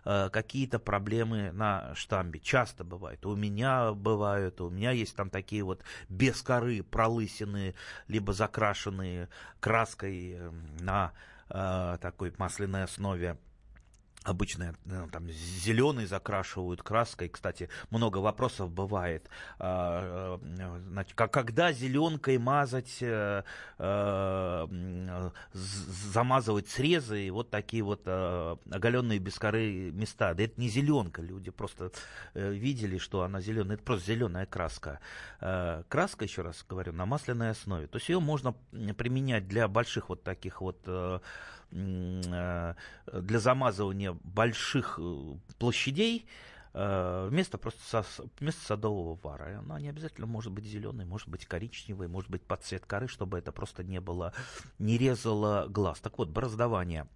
э, 0.05 0.29
какие-то 0.31 0.79
проблемы 0.79 1.51
на 1.51 1.93
штамбе. 1.93 2.39
Часто 2.39 2.83
бывает. 2.83 3.23
У 3.25 3.35
меня 3.35 3.93
бывают, 3.93 4.59
у 4.59 4.71
меня 4.71 4.91
есть 4.91 5.15
там 5.15 5.29
такие 5.29 5.63
вот 5.63 5.83
без 6.09 6.41
коры 6.41 6.81
пролысины, 6.81 7.75
либо 8.07 8.33
закрашенные 8.33 9.29
краской 9.59 10.31
э, 10.31 10.51
на 10.79 11.13
э, 11.49 11.97
такой 12.01 12.33
масляной 12.37 12.83
основе 12.83 13.37
обычно 14.27 14.75
ну, 14.85 15.07
там 15.09 15.29
зеленый 15.29 16.05
закрашивают 16.05 16.83
краской. 16.83 17.29
Кстати, 17.29 17.69
много 17.89 18.17
вопросов 18.17 18.71
бывает. 18.71 19.29
А, 19.57 20.37
э, 20.41 20.79
значит, 20.89 21.13
когда 21.15 21.71
зеленкой 21.71 22.37
мазать, 22.37 22.97
э, 23.01 23.43
э, 23.77 25.29
замазывать 25.53 26.67
срезы 26.67 27.27
и 27.27 27.29
вот 27.29 27.49
такие 27.49 27.83
вот 27.83 28.07
оголенные 28.07 29.19
без 29.19 29.35
коры 29.39 29.91
места. 29.91 30.33
Да 30.33 30.43
это 30.43 30.59
не 30.59 30.67
зеленка, 30.67 31.21
люди 31.21 31.51
просто 31.51 31.91
видели, 32.33 32.97
что 32.97 33.23
она 33.23 33.39
зеленая. 33.41 33.75
Это 33.75 33.83
просто 33.83 34.07
зеленая 34.07 34.45
краска. 34.45 34.99
Краска, 35.39 36.25
еще 36.25 36.41
раз 36.41 36.65
говорю, 36.67 36.93
на 36.93 37.05
масляной 37.05 37.51
основе. 37.51 37.87
То 37.87 37.97
есть 37.97 38.09
ее 38.09 38.19
можно 38.19 38.53
применять 38.97 39.47
для 39.47 39.67
больших 39.67 40.09
вот 40.09 40.23
таких 40.23 40.61
вот 40.61 40.77
Э, 40.97 41.19
для 41.71 42.75
замазывания 43.39 44.13
больших 44.23 44.99
э, 45.01 45.35
площадей 45.59 46.25
э, 46.73 47.27
вместо 47.29 47.57
просто 47.57 48.05
вместо 48.39 48.65
садового 48.65 49.19
вара. 49.21 49.59
Она 49.59 49.79
не 49.79 49.89
обязательно 49.89 50.27
может 50.27 50.51
быть 50.53 50.65
зеленой, 50.65 51.05
может 51.05 51.27
быть 51.27 51.45
коричневой, 51.45 52.07
может 52.07 52.29
быть 52.29 52.43
под 52.43 52.63
цвет 52.63 52.85
коры, 52.85 53.07
чтобы 53.07 53.37
это 53.37 53.51
просто 53.51 53.83
не 53.83 53.99
было, 53.99 54.33
не 54.79 54.97
резало 54.97 55.67
глаз. 55.67 55.99
Так 55.99 56.17
вот, 56.17 56.29
бороздование. 56.29 57.07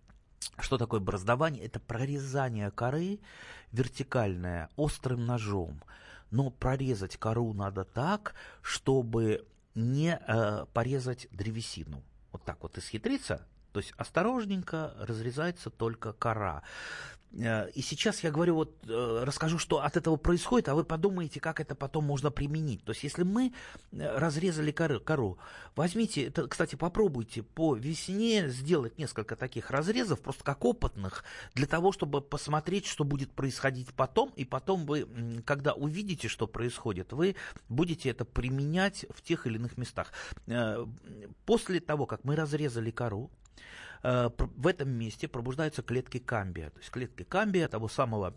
Что 0.59 0.77
такое 0.77 0.99
бороздование? 0.99 1.63
Это 1.63 1.79
прорезание 1.79 2.71
коры 2.71 3.19
вертикальное 3.71 4.69
острым 4.75 5.25
ножом. 5.25 5.81
Но 6.29 6.49
прорезать 6.49 7.17
кору 7.17 7.53
надо 7.53 7.83
так, 7.83 8.35
чтобы 8.61 9.45
не 9.75 10.19
э, 10.27 10.65
порезать 10.73 11.27
древесину. 11.31 12.03
Вот 12.31 12.43
так 12.43 12.61
вот 12.63 12.77
исхитриться, 12.77 13.45
то 13.71 13.79
есть 13.79 13.93
осторожненько 13.97 14.93
разрезается 14.99 15.69
только 15.69 16.13
кора. 16.13 16.63
Э, 17.33 17.69
и 17.71 17.81
сейчас 17.81 18.23
я 18.23 18.31
говорю, 18.31 18.55
вот 18.55 18.75
э, 18.87 19.23
расскажу, 19.23 19.57
что 19.57 19.81
от 19.81 19.97
этого 19.97 20.17
происходит, 20.17 20.69
а 20.69 20.75
вы 20.75 20.83
подумаете, 20.83 21.39
как 21.39 21.59
это 21.59 21.75
потом 21.75 22.05
можно 22.05 22.31
применить. 22.31 22.83
То 22.83 22.91
есть, 22.91 23.03
если 23.03 23.23
мы 23.23 23.53
э, 23.91 24.17
разрезали 24.17 24.71
кору, 24.71 24.99
кору 24.99 25.37
возьмите, 25.75 26.25
это, 26.25 26.47
кстати, 26.47 26.75
попробуйте 26.75 27.43
по 27.43 27.75
весне 27.75 28.49
сделать 28.49 28.97
несколько 28.97 29.35
таких 29.35 29.71
разрезов, 29.71 30.21
просто 30.21 30.43
как 30.43 30.65
опытных, 30.65 31.23
для 31.53 31.67
того, 31.67 31.91
чтобы 31.91 32.21
посмотреть, 32.21 32.85
что 32.85 33.03
будет 33.03 33.31
происходить 33.31 33.93
потом, 33.93 34.31
и 34.35 34.45
потом 34.45 34.85
вы, 34.85 35.07
когда 35.45 35.73
увидите, 35.73 36.27
что 36.27 36.47
происходит, 36.47 37.13
вы 37.13 37.35
будете 37.69 38.09
это 38.09 38.25
применять 38.25 39.05
в 39.09 39.21
тех 39.21 39.47
или 39.47 39.57
иных 39.57 39.77
местах. 39.77 40.11
После 41.45 41.79
того, 41.79 42.05
как 42.05 42.23
мы 42.23 42.35
разрезали 42.35 42.91
кору, 42.91 43.31
в 44.03 44.67
этом 44.67 44.89
месте 44.89 45.27
пробуждаются 45.27 45.83
клетки 45.83 46.17
камбия. 46.17 46.69
То 46.69 46.79
есть 46.79 46.89
клетки 46.89 47.23
камбия, 47.23 47.67
того 47.67 47.87
самого 47.87 48.35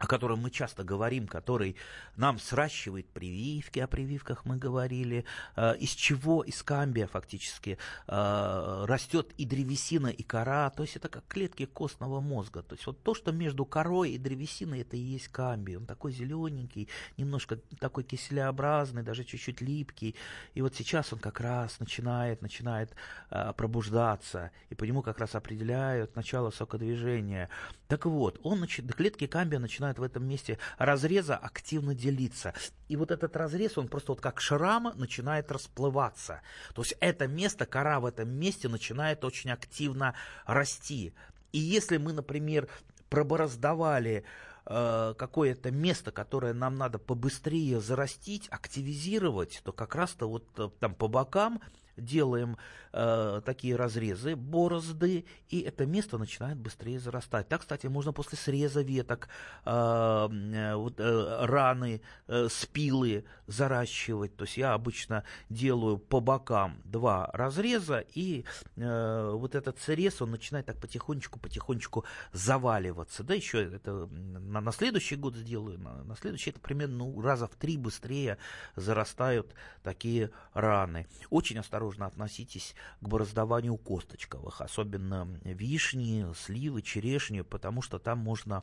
о 0.00 0.06
котором 0.06 0.40
мы 0.40 0.50
часто 0.50 0.82
говорим, 0.82 1.26
который 1.26 1.76
нам 2.16 2.38
сращивает 2.38 3.06
прививки, 3.10 3.80
о 3.80 3.86
прививках 3.86 4.46
мы 4.46 4.56
говорили, 4.56 5.26
э, 5.56 5.76
из 5.76 5.90
чего, 5.90 6.42
из 6.42 6.62
камбия 6.62 7.06
фактически 7.06 7.76
э, 8.08 8.84
растет 8.88 9.32
и 9.36 9.44
древесина, 9.44 10.06
и 10.06 10.22
кора, 10.22 10.70
то 10.70 10.82
есть 10.84 10.96
это 10.96 11.10
как 11.10 11.26
клетки 11.28 11.66
костного 11.66 12.20
мозга. 12.20 12.62
То 12.62 12.74
есть 12.76 12.86
вот 12.86 13.02
то, 13.02 13.14
что 13.14 13.30
между 13.30 13.66
корой 13.66 14.12
и 14.12 14.18
древесиной, 14.18 14.80
это 14.80 14.96
и 14.96 15.00
есть 15.00 15.28
камбий. 15.28 15.76
Он 15.76 15.84
такой 15.84 16.12
зелененький, 16.12 16.88
немножко 17.18 17.56
такой 17.78 18.02
киселеобразный, 18.04 19.02
даже 19.02 19.24
чуть-чуть 19.24 19.60
липкий. 19.60 20.16
И 20.54 20.62
вот 20.62 20.74
сейчас 20.74 21.12
он 21.12 21.18
как 21.18 21.40
раз 21.40 21.78
начинает, 21.78 22.40
начинает 22.40 22.94
э, 23.30 23.52
пробуждаться, 23.54 24.50
и 24.70 24.74
по 24.74 24.84
нему 24.84 25.02
как 25.02 25.18
раз 25.18 25.34
определяют 25.34 26.16
начало 26.16 26.50
сокодвижения. 26.50 27.50
Так 27.86 28.06
вот, 28.06 28.40
он, 28.44 28.66
клетки 28.66 29.26
камбия 29.26 29.58
начинают 29.58 29.89
начинают 29.90 29.98
в 29.98 30.02
этом 30.02 30.26
месте 30.28 30.58
разреза 30.78 31.36
активно 31.36 31.94
делиться. 31.94 32.54
И 32.88 32.96
вот 32.96 33.10
этот 33.10 33.36
разрез, 33.36 33.78
он 33.78 33.88
просто 33.88 34.12
вот 34.12 34.20
как 34.20 34.40
шрам 34.40 34.92
начинает 34.96 35.50
расплываться. 35.50 36.40
То 36.74 36.82
есть 36.82 36.94
это 37.00 37.26
место, 37.26 37.66
кора 37.66 38.00
в 38.00 38.06
этом 38.06 38.28
месте 38.28 38.68
начинает 38.68 39.24
очень 39.24 39.50
активно 39.50 40.14
расти. 40.46 41.12
И 41.52 41.58
если 41.58 41.98
мы, 41.98 42.12
например, 42.12 42.68
пробороздавали 43.08 44.22
э, 44.66 45.14
какое-то 45.18 45.70
место, 45.70 46.12
которое 46.12 46.54
нам 46.54 46.76
надо 46.76 46.98
побыстрее 46.98 47.80
зарастить, 47.80 48.48
активизировать, 48.50 49.60
то 49.64 49.72
как 49.72 49.94
раз-то 49.94 50.28
вот 50.28 50.44
э, 50.58 50.68
там 50.78 50.94
по 50.94 51.08
бокам 51.08 51.60
делаем 52.00 52.56
э, 52.92 53.40
такие 53.44 53.76
разрезы, 53.76 54.36
борозды, 54.36 55.24
и 55.48 55.60
это 55.60 55.86
место 55.86 56.18
начинает 56.18 56.58
быстрее 56.58 56.98
зарастать. 56.98 57.48
Так, 57.48 57.60
кстати, 57.60 57.86
можно 57.86 58.12
после 58.12 58.38
среза 58.38 58.82
веток 58.82 59.28
э, 59.64 59.70
э, 59.70 60.74
вот, 60.74 60.98
э, 60.98 61.44
раны, 61.44 62.00
э, 62.26 62.48
спилы 62.50 63.24
заращивать. 63.46 64.36
То 64.36 64.44
есть 64.44 64.56
я 64.56 64.74
обычно 64.74 65.24
делаю 65.48 65.98
по 65.98 66.20
бокам 66.20 66.80
два 66.84 67.30
разреза, 67.32 68.04
и 68.14 68.44
э, 68.76 69.30
вот 69.34 69.54
этот 69.54 69.78
срез, 69.78 70.22
он 70.22 70.30
начинает 70.30 70.66
так 70.66 70.78
потихонечку-потихонечку 70.80 72.04
заваливаться. 72.32 73.22
Да, 73.22 73.34
еще 73.34 73.64
это 73.64 74.06
на, 74.06 74.60
на 74.60 74.72
следующий 74.72 75.16
год 75.16 75.34
сделаю, 75.34 75.78
на, 75.78 76.02
на 76.04 76.16
следующий, 76.16 76.50
это 76.50 76.60
примерно 76.60 76.98
ну, 76.98 77.20
раза 77.20 77.46
в 77.46 77.54
три 77.56 77.76
быстрее 77.76 78.38
зарастают 78.76 79.54
такие 79.82 80.30
раны. 80.52 81.06
Очень 81.30 81.58
осторожно 81.58 81.89
осторожно 81.90 82.06
относитесь 82.06 82.74
к 83.00 83.08
бороздованию 83.08 83.76
косточковых, 83.76 84.60
особенно 84.60 85.26
вишни, 85.44 86.26
сливы, 86.34 86.82
черешни, 86.82 87.42
потому 87.42 87.82
что 87.82 87.98
там 87.98 88.18
можно 88.18 88.62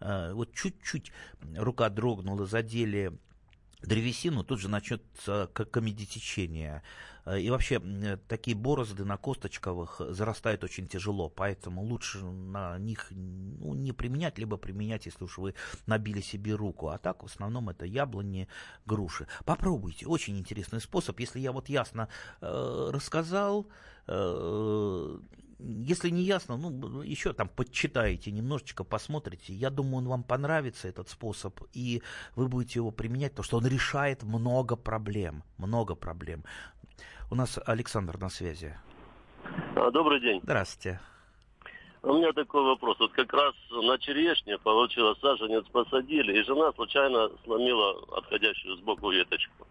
э, 0.00 0.32
вот 0.32 0.54
чуть-чуть 0.54 1.12
рука 1.56 1.90
дрогнула, 1.90 2.46
задели 2.46 3.12
древесину, 3.86 4.44
тут 4.44 4.60
же 4.60 4.68
начнется 4.68 5.50
комедитечение. 5.52 6.82
Э, 7.24 7.40
и 7.40 7.50
вообще 7.50 7.80
такие 8.28 8.56
борозды 8.56 9.04
на 9.04 9.16
косточковых 9.16 10.00
зарастают 10.10 10.64
очень 10.64 10.86
тяжело, 10.86 11.28
поэтому 11.28 11.82
лучше 11.82 12.18
на 12.18 12.78
них 12.78 13.06
ну, 13.10 13.74
не 13.74 13.92
применять, 13.92 14.38
либо 14.38 14.56
применять, 14.56 15.06
если 15.06 15.24
уж 15.24 15.38
вы 15.38 15.54
набили 15.86 16.20
себе 16.20 16.54
руку. 16.54 16.88
А 16.88 16.98
так 16.98 17.22
в 17.22 17.26
основном 17.26 17.68
это 17.68 17.84
яблони, 17.84 18.48
груши. 18.86 19.26
Попробуйте, 19.44 20.06
очень 20.06 20.38
интересный 20.38 20.80
способ. 20.80 21.18
Если 21.20 21.40
я 21.40 21.52
вот 21.52 21.68
ясно 21.68 22.08
э, 22.40 22.90
рассказал, 22.92 23.66
э, 24.06 25.18
если 25.64 26.10
не 26.10 26.22
ясно, 26.22 26.56
ну, 26.56 27.02
еще 27.02 27.32
там 27.32 27.48
подчитаете, 27.48 28.30
немножечко 28.30 28.84
посмотрите. 28.84 29.52
Я 29.52 29.70
думаю, 29.70 29.96
он 29.96 30.08
вам 30.08 30.22
понравится, 30.22 30.88
этот 30.88 31.08
способ, 31.08 31.60
и 31.72 32.02
вы 32.36 32.48
будете 32.48 32.80
его 32.80 32.90
применять, 32.90 33.32
потому 33.32 33.44
что 33.44 33.56
он 33.58 33.66
решает 33.66 34.22
много 34.22 34.76
проблем. 34.76 35.42
Много 35.58 35.94
проблем. 35.94 36.44
У 37.30 37.34
нас 37.34 37.58
Александр 37.66 38.18
на 38.18 38.28
связи. 38.28 38.76
А, 39.76 39.90
добрый 39.90 40.20
день. 40.20 40.40
Здравствуйте. 40.42 41.00
У 42.02 42.12
меня 42.12 42.32
такой 42.32 42.62
вопрос. 42.62 42.98
Вот 42.98 43.12
как 43.12 43.32
раз 43.32 43.54
на 43.70 43.98
черешне 43.98 44.58
получила 44.58 45.14
саженец, 45.22 45.64
посадили, 45.72 46.38
и 46.38 46.44
жена 46.44 46.72
случайно 46.74 47.30
сломила 47.44 48.18
отходящую 48.18 48.76
сбоку 48.76 49.10
веточку. 49.10 49.66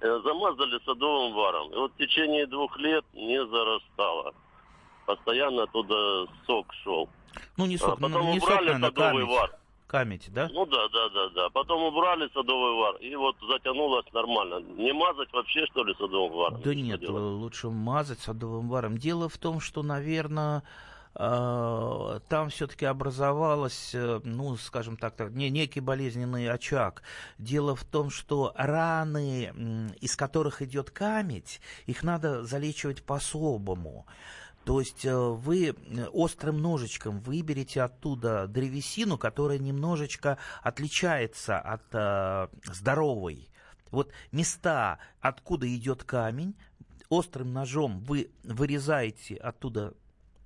Э, 0.00 0.20
замазали 0.22 0.78
садовым 0.84 1.32
варом. 1.32 1.72
И 1.72 1.76
вот 1.76 1.92
в 1.92 1.96
течение 1.96 2.46
двух 2.46 2.76
лет 2.78 3.04
не 3.14 3.44
зарастала. 3.44 4.34
Постоянно 5.08 5.62
оттуда 5.62 6.26
сок 6.46 6.66
шел. 6.84 7.08
Ну, 7.56 7.64
не 7.64 7.78
сок, 7.78 7.94
а 7.94 7.96
потом 7.96 8.24
ну, 8.24 8.32
не 8.32 8.38
убрали 8.38 8.40
сок, 8.40 8.66
наверное, 8.66 8.90
садовый 8.90 9.22
камедь. 9.22 9.38
вар. 9.38 9.58
Камедь, 9.86 10.28
да? 10.34 10.48
Ну 10.52 10.66
да, 10.66 10.88
да, 10.92 11.08
да, 11.08 11.28
да. 11.30 11.48
Потом 11.48 11.82
убрали 11.82 12.28
садовый 12.34 12.74
вар, 12.74 12.96
и 12.96 13.16
вот 13.16 13.36
затянулось 13.50 14.04
нормально. 14.12 14.60
Не 14.76 14.92
мазать 14.92 15.32
вообще, 15.32 15.64
что 15.70 15.82
ли, 15.82 15.94
садовым 15.94 16.36
варом? 16.36 16.60
Да 16.60 16.74
нет, 16.74 17.00
делать? 17.00 17.22
лучше 17.22 17.70
мазать 17.70 18.18
садовым 18.18 18.68
варом. 18.68 18.98
Дело 18.98 19.30
в 19.30 19.38
том, 19.38 19.60
что, 19.60 19.82
наверное, 19.82 20.62
э, 21.14 22.20
там 22.28 22.50
все-таки 22.50 22.84
образовалась, 22.84 23.92
э, 23.94 24.20
ну, 24.24 24.56
скажем 24.56 24.98
так, 24.98 25.16
так, 25.16 25.30
не, 25.30 25.48
некий 25.48 25.80
болезненный 25.80 26.50
очаг. 26.50 27.02
Дело 27.38 27.74
в 27.74 27.84
том, 27.84 28.10
что 28.10 28.52
раны, 28.56 29.94
из 30.02 30.16
которых 30.16 30.60
идет 30.60 30.90
камедь, 30.90 31.62
их 31.86 32.02
надо 32.02 32.44
залечивать 32.44 33.02
по-особому. 33.02 34.04
То 34.68 34.80
есть 34.80 35.06
э, 35.06 35.16
вы 35.16 35.68
э, 35.68 36.06
острым 36.08 36.60
ножичком 36.60 37.20
выберете 37.20 37.80
оттуда 37.80 38.46
древесину, 38.46 39.16
которая 39.16 39.56
немножечко 39.56 40.36
отличается 40.62 41.58
от 41.58 41.84
э, 41.92 42.48
здоровой. 42.64 43.48
Вот 43.90 44.12
места, 44.30 44.98
откуда 45.22 45.74
идет 45.74 46.04
камень, 46.04 46.54
острым 47.08 47.54
ножом 47.54 48.00
вы 48.00 48.30
вырезаете 48.44 49.36
оттуда 49.36 49.94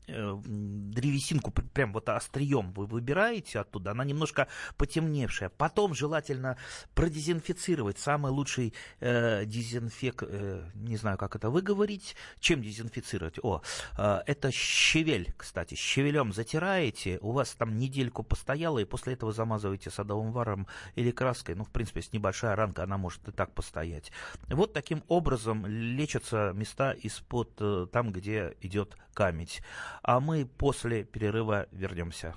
древесинку, 0.06 1.50
пр- 1.50 1.66
прям 1.72 1.92
вот 1.92 2.08
острием 2.08 2.72
вы 2.72 2.86
выбираете 2.86 3.60
оттуда, 3.60 3.92
она 3.92 4.04
немножко 4.04 4.48
потемневшая. 4.76 5.48
Потом 5.50 5.94
желательно 5.94 6.56
продезинфицировать. 6.94 7.98
Самый 7.98 8.32
лучший 8.32 8.74
э, 9.00 9.44
дезинфек, 9.44 10.24
э, 10.26 10.68
не 10.74 10.96
знаю, 10.96 11.18
как 11.18 11.36
это 11.36 11.50
выговорить. 11.50 12.16
Чем 12.40 12.62
дезинфицировать? 12.62 13.38
О, 13.42 13.62
э, 13.96 14.20
это 14.26 14.50
щавель, 14.50 15.32
кстати. 15.36 15.74
Щавелем 15.74 16.32
затираете, 16.32 17.18
у 17.20 17.32
вас 17.32 17.50
там 17.54 17.76
недельку 17.76 18.22
постояло, 18.22 18.78
и 18.78 18.84
после 18.84 19.14
этого 19.14 19.32
замазываете 19.32 19.90
садовым 19.90 20.32
варом 20.32 20.66
или 20.96 21.10
краской. 21.10 21.54
Ну, 21.54 21.64
в 21.64 21.70
принципе, 21.70 22.00
если 22.00 22.16
небольшая 22.16 22.56
ранка, 22.56 22.82
она 22.82 22.98
может 22.98 23.28
и 23.28 23.32
так 23.32 23.54
постоять. 23.54 24.10
Вот 24.48 24.72
таким 24.72 25.02
образом 25.08 25.66
лечатся 25.66 26.52
места 26.54 26.92
из-под 26.92 27.50
э, 27.60 27.86
там, 27.92 28.12
где 28.12 28.54
идет 28.60 28.96
камедь. 29.14 29.62
А 30.02 30.20
мы 30.20 30.46
после 30.46 31.04
перерыва 31.04 31.66
вернемся. 31.72 32.34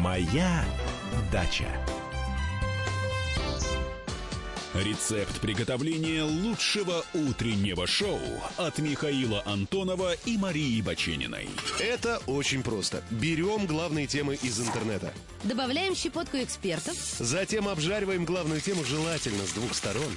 Моя 0.00 0.64
дача. 1.30 1.68
Рецепт 4.74 5.38
приготовления 5.40 6.22
лучшего 6.22 7.04
утреннего 7.12 7.86
шоу 7.86 8.18
от 8.56 8.78
Михаила 8.78 9.42
Антонова 9.44 10.14
и 10.24 10.38
Марии 10.38 10.80
Бачениной. 10.80 11.48
Это 11.78 12.22
очень 12.26 12.62
просто. 12.62 13.02
Берем 13.10 13.66
главные 13.66 14.06
темы 14.06 14.34
из 14.36 14.58
интернета. 14.58 15.12
Добавляем 15.44 15.94
щепотку 15.94 16.38
экспертов, 16.38 16.96
Затем 17.18 17.68
обжариваем 17.68 18.24
главную 18.24 18.62
тему 18.62 18.82
желательно 18.82 19.46
с 19.46 19.52
двух 19.52 19.74
сторон. 19.74 20.16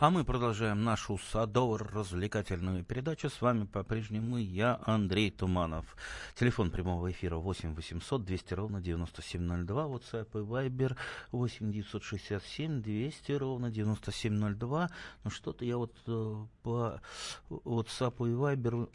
А 0.00 0.08
мы 0.08 0.24
продолжаем 0.24 0.82
нашу 0.82 1.18
садово-развлекательную 1.18 2.84
передачу. 2.84 3.28
С 3.28 3.42
вами 3.42 3.66
по-прежнему 3.66 4.38
я, 4.38 4.80
Андрей 4.86 5.30
Туманов. 5.30 5.94
Телефон 6.36 6.70
прямого 6.70 7.10
эфира 7.10 7.36
8 7.36 7.74
800 7.74 8.24
200 8.24 8.54
ровно 8.54 8.80
9702. 8.80 9.84
WhatsApp 9.84 10.28
и 10.32 10.38
Viber 10.38 10.96
8 11.32 11.70
967 11.70 12.80
200 12.80 13.32
ровно 13.32 13.70
9702. 13.70 14.90
Ну 15.22 15.30
что-то 15.30 15.66
я 15.66 15.76
вот 15.76 15.94
э, 16.06 16.46
по 16.62 17.02
WhatsApp 17.50 18.26
и 18.26 18.32
Viber 18.32 18.88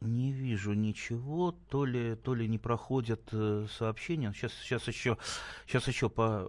не 0.00 0.32
вижу 0.32 0.72
ничего, 0.72 1.52
то 1.68 1.84
ли, 1.84 2.16
то 2.16 2.34
ли 2.34 2.48
не 2.48 2.56
проходят 2.56 3.28
э, 3.30 3.66
сообщения. 3.76 4.32
Сейчас, 4.32 4.54
сейчас 4.54 4.88
еще, 4.88 5.18
сейчас 5.66 5.86
еще 5.86 6.08
по, 6.08 6.48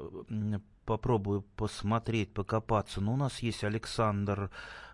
попробую 0.87 1.41
посмотреть, 1.57 2.33
покопаться. 2.33 3.01
Но 3.01 3.13
у 3.13 3.17
нас 3.17 3.39
есть 3.39 3.63
Александр 3.63 4.49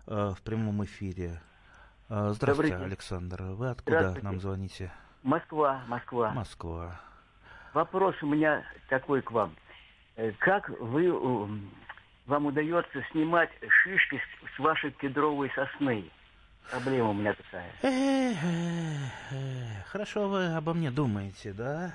э, 0.06 0.32
в 0.36 0.42
прямом 0.42 0.84
эфире. 0.84 1.40
Э, 2.10 2.32
здравствуйте. 2.34 2.74
Александр. 2.76 3.42
Вы 3.42 3.70
откуда 3.70 4.14
нам 4.20 4.40
звоните? 4.40 4.92
Москва, 5.22 5.82
Москва. 5.88 6.32
Москва. 6.32 7.00
Вопрос 7.72 8.14
у 8.22 8.26
меня 8.26 8.62
такой 8.90 9.22
к 9.22 9.30
вам. 9.30 9.54
Э, 10.16 10.32
Как 10.40 10.68
вы, 10.80 11.06
м, 11.06 11.70
вам 12.26 12.46
удается 12.46 13.02
снимать 13.12 13.50
шишки 13.84 14.20
с 14.54 14.58
вашей 14.58 14.90
кедровой 14.90 15.50
сосны? 15.54 16.10
Проблема 16.70 17.10
у 17.10 17.12
меня 17.14 17.34
такая. 17.34 17.70
Хорошо 19.86 20.28
вы 20.28 20.46
обо 20.54 20.74
мне 20.74 20.90
думаете, 20.90 21.52
да? 21.52 21.94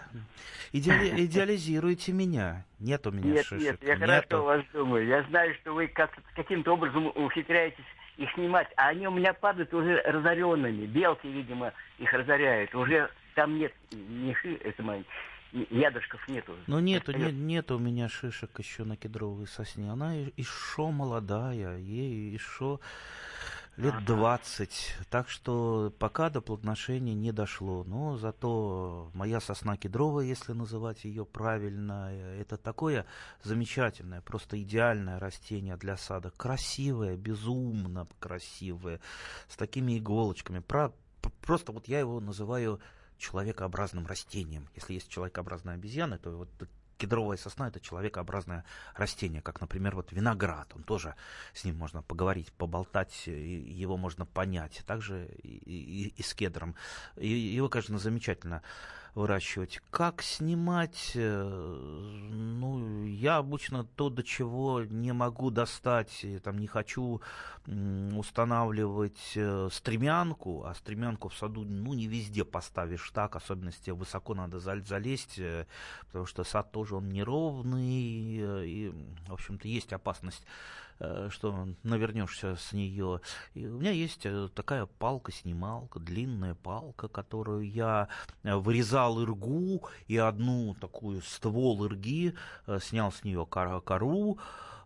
Идеали- 0.72 1.26
идеализируете 1.26 2.12
меня. 2.14 2.66
Нет 2.80 3.06
у 3.08 3.12
меня 3.12 3.34
Нет, 3.34 3.46
шишек. 3.46 3.64
нет, 3.64 3.80
я 3.84 3.96
Нету. 3.96 4.06
хорошо 4.06 4.44
вас 4.44 4.62
думаю. 4.74 5.06
Я 5.08 5.24
знаю, 5.24 5.54
что 5.56 5.74
вы 5.74 5.88
как, 5.88 6.12
каким-то 6.36 6.74
образом 6.74 7.08
ухитряетесь 7.08 7.84
их 8.18 8.30
снимать, 8.34 8.68
а 8.78 8.90
они 8.90 9.08
у 9.08 9.12
меня 9.12 9.34
падают 9.34 9.74
уже 9.74 10.02
разоренными. 10.04 10.86
Белки, 10.86 11.28
видимо, 11.28 11.74
их 11.98 12.12
разоряют. 12.14 12.74
Уже 12.76 13.10
там 13.36 13.58
нет 13.58 13.74
ни 13.92 14.34
ши, 14.34 14.56
это 14.64 14.84
мои, 14.84 15.04
ядышков 15.52 16.26
нету. 16.28 16.54
Ну 16.68 16.80
нету, 16.80 17.12
нет, 17.12 17.34
нет 17.34 17.72
у 17.72 17.80
меня 17.80 18.08
шишек 18.10 18.60
еще 18.60 18.84
на 18.84 18.96
кедровой 18.98 19.48
сосне. 19.48 19.92
Она 19.92 20.14
еще 20.14 20.90
молодая, 20.90 21.78
ей 21.78 22.32
еще 22.32 22.80
лет 23.78 23.94
Ага. 23.96 24.06
20. 24.06 24.98
Так 25.10 25.30
что 25.30 25.94
пока 26.00 26.30
до 26.30 26.42
плодоношения 26.42 27.14
не 27.14 27.32
дошло. 27.32 27.84
Но 27.86 28.18
зато 28.18 29.10
моя 29.14 29.40
сосна 29.40 29.78
кедровая, 29.78 30.26
если 30.26 30.54
называть 30.54 31.06
ее 31.06 31.26
правильно, 31.26 32.12
это 32.12 32.58
такое 32.58 33.06
замечательное, 33.44 34.22
просто 34.22 34.62
идеальное 34.62 35.20
растение 35.20 35.78
для 35.78 35.98
сада. 35.98 36.32
Красивое, 36.32 37.16
безумно 37.16 38.08
красивое, 38.20 39.00
с 39.48 39.56
такими 39.56 39.98
иголочками. 39.98 40.60
Про- 40.60 40.94
просто 41.42 41.72
вот 41.72 41.88
я 41.88 42.00
его 42.00 42.20
называю 42.20 42.80
человекообразным 43.18 44.08
растением. 44.08 44.68
Если 44.76 44.94
есть 44.94 45.10
человекообразная 45.10 45.76
обезьяна, 45.76 46.18
то 46.18 46.32
вот 46.32 46.50
кедровая 47.00 47.38
сосна 47.38 47.70
это 47.70 47.80
человекообразное 47.80 48.64
растение, 48.96 49.42
как, 49.42 49.62
например, 49.62 49.96
вот 49.96 50.12
виноград. 50.12 50.72
Он 50.76 50.84
тоже 50.84 51.16
с 51.54 51.64
ним 51.64 51.78
можно 51.78 52.02
поговорить, 52.04 52.52
поболтать, 52.54 53.24
и 53.28 53.32
его 53.32 53.98
можно 53.98 54.26
понять. 54.26 54.84
Также 54.86 55.28
и, 55.42 55.48
и- 55.48 56.14
и 56.16 56.22
с 56.24 56.34
кедром. 56.34 56.76
И 57.16 57.28
его, 57.28 57.70
конечно, 57.70 57.98
замечательно 57.98 58.62
выращивать. 59.16 59.80
Как 59.92 60.22
снимать? 60.22 61.12
э, 61.16 62.30
Ну, 62.32 63.06
я 63.06 63.38
обычно 63.38 63.84
то, 63.84 64.10
до 64.10 64.24
чего 64.24 64.84
не 64.84 65.14
могу 65.14 65.50
достать, 65.52 66.26
там 66.44 66.58
не 66.58 66.68
хочу 66.68 67.22
устанавливать 67.66 69.34
э, 69.36 69.70
стремянку, 69.72 70.64
а 70.66 70.74
стремянку 70.74 71.30
в 71.30 71.36
саду, 71.36 71.62
ну, 71.62 71.94
не 71.94 72.08
везде 72.08 72.44
поставишь 72.44 73.12
так, 73.12 73.36
особенно 73.36 73.68
если 73.70 73.92
высоко 73.92 74.34
надо 74.34 74.60
залезть, 74.60 75.38
э, 75.38 75.66
потому 76.08 76.26
что 76.26 76.44
сад 76.44 76.72
тоже 76.72 76.96
он 76.96 77.10
неровный, 77.10 77.86
и, 77.86 78.94
в 79.28 79.34
общем-то, 79.34 79.68
есть 79.68 79.94
опасность 79.94 80.44
что 81.30 81.68
навернешься 81.84 82.56
с 82.56 82.74
нее. 82.74 83.22
И 83.54 83.66
у 83.66 83.80
меня 83.80 83.92
есть 83.92 84.26
э, 84.26 84.50
такая 84.54 84.86
палка-снималка, 84.86 86.00
длинная 86.00 86.56
палка, 86.56 87.08
которую 87.08 87.70
я 87.70 88.08
э, 88.44 88.56
вырезал 88.56 89.22
иргу 89.22 89.88
и 90.08 90.18
одну 90.18 90.76
такую 90.76 91.22
ствол 91.22 91.86
ирги, 91.86 92.36
э, 92.68 92.80
снял 92.82 93.12
с 93.12 93.24
нее 93.24 93.46
кор- 93.46 93.82
кору, 93.82 94.40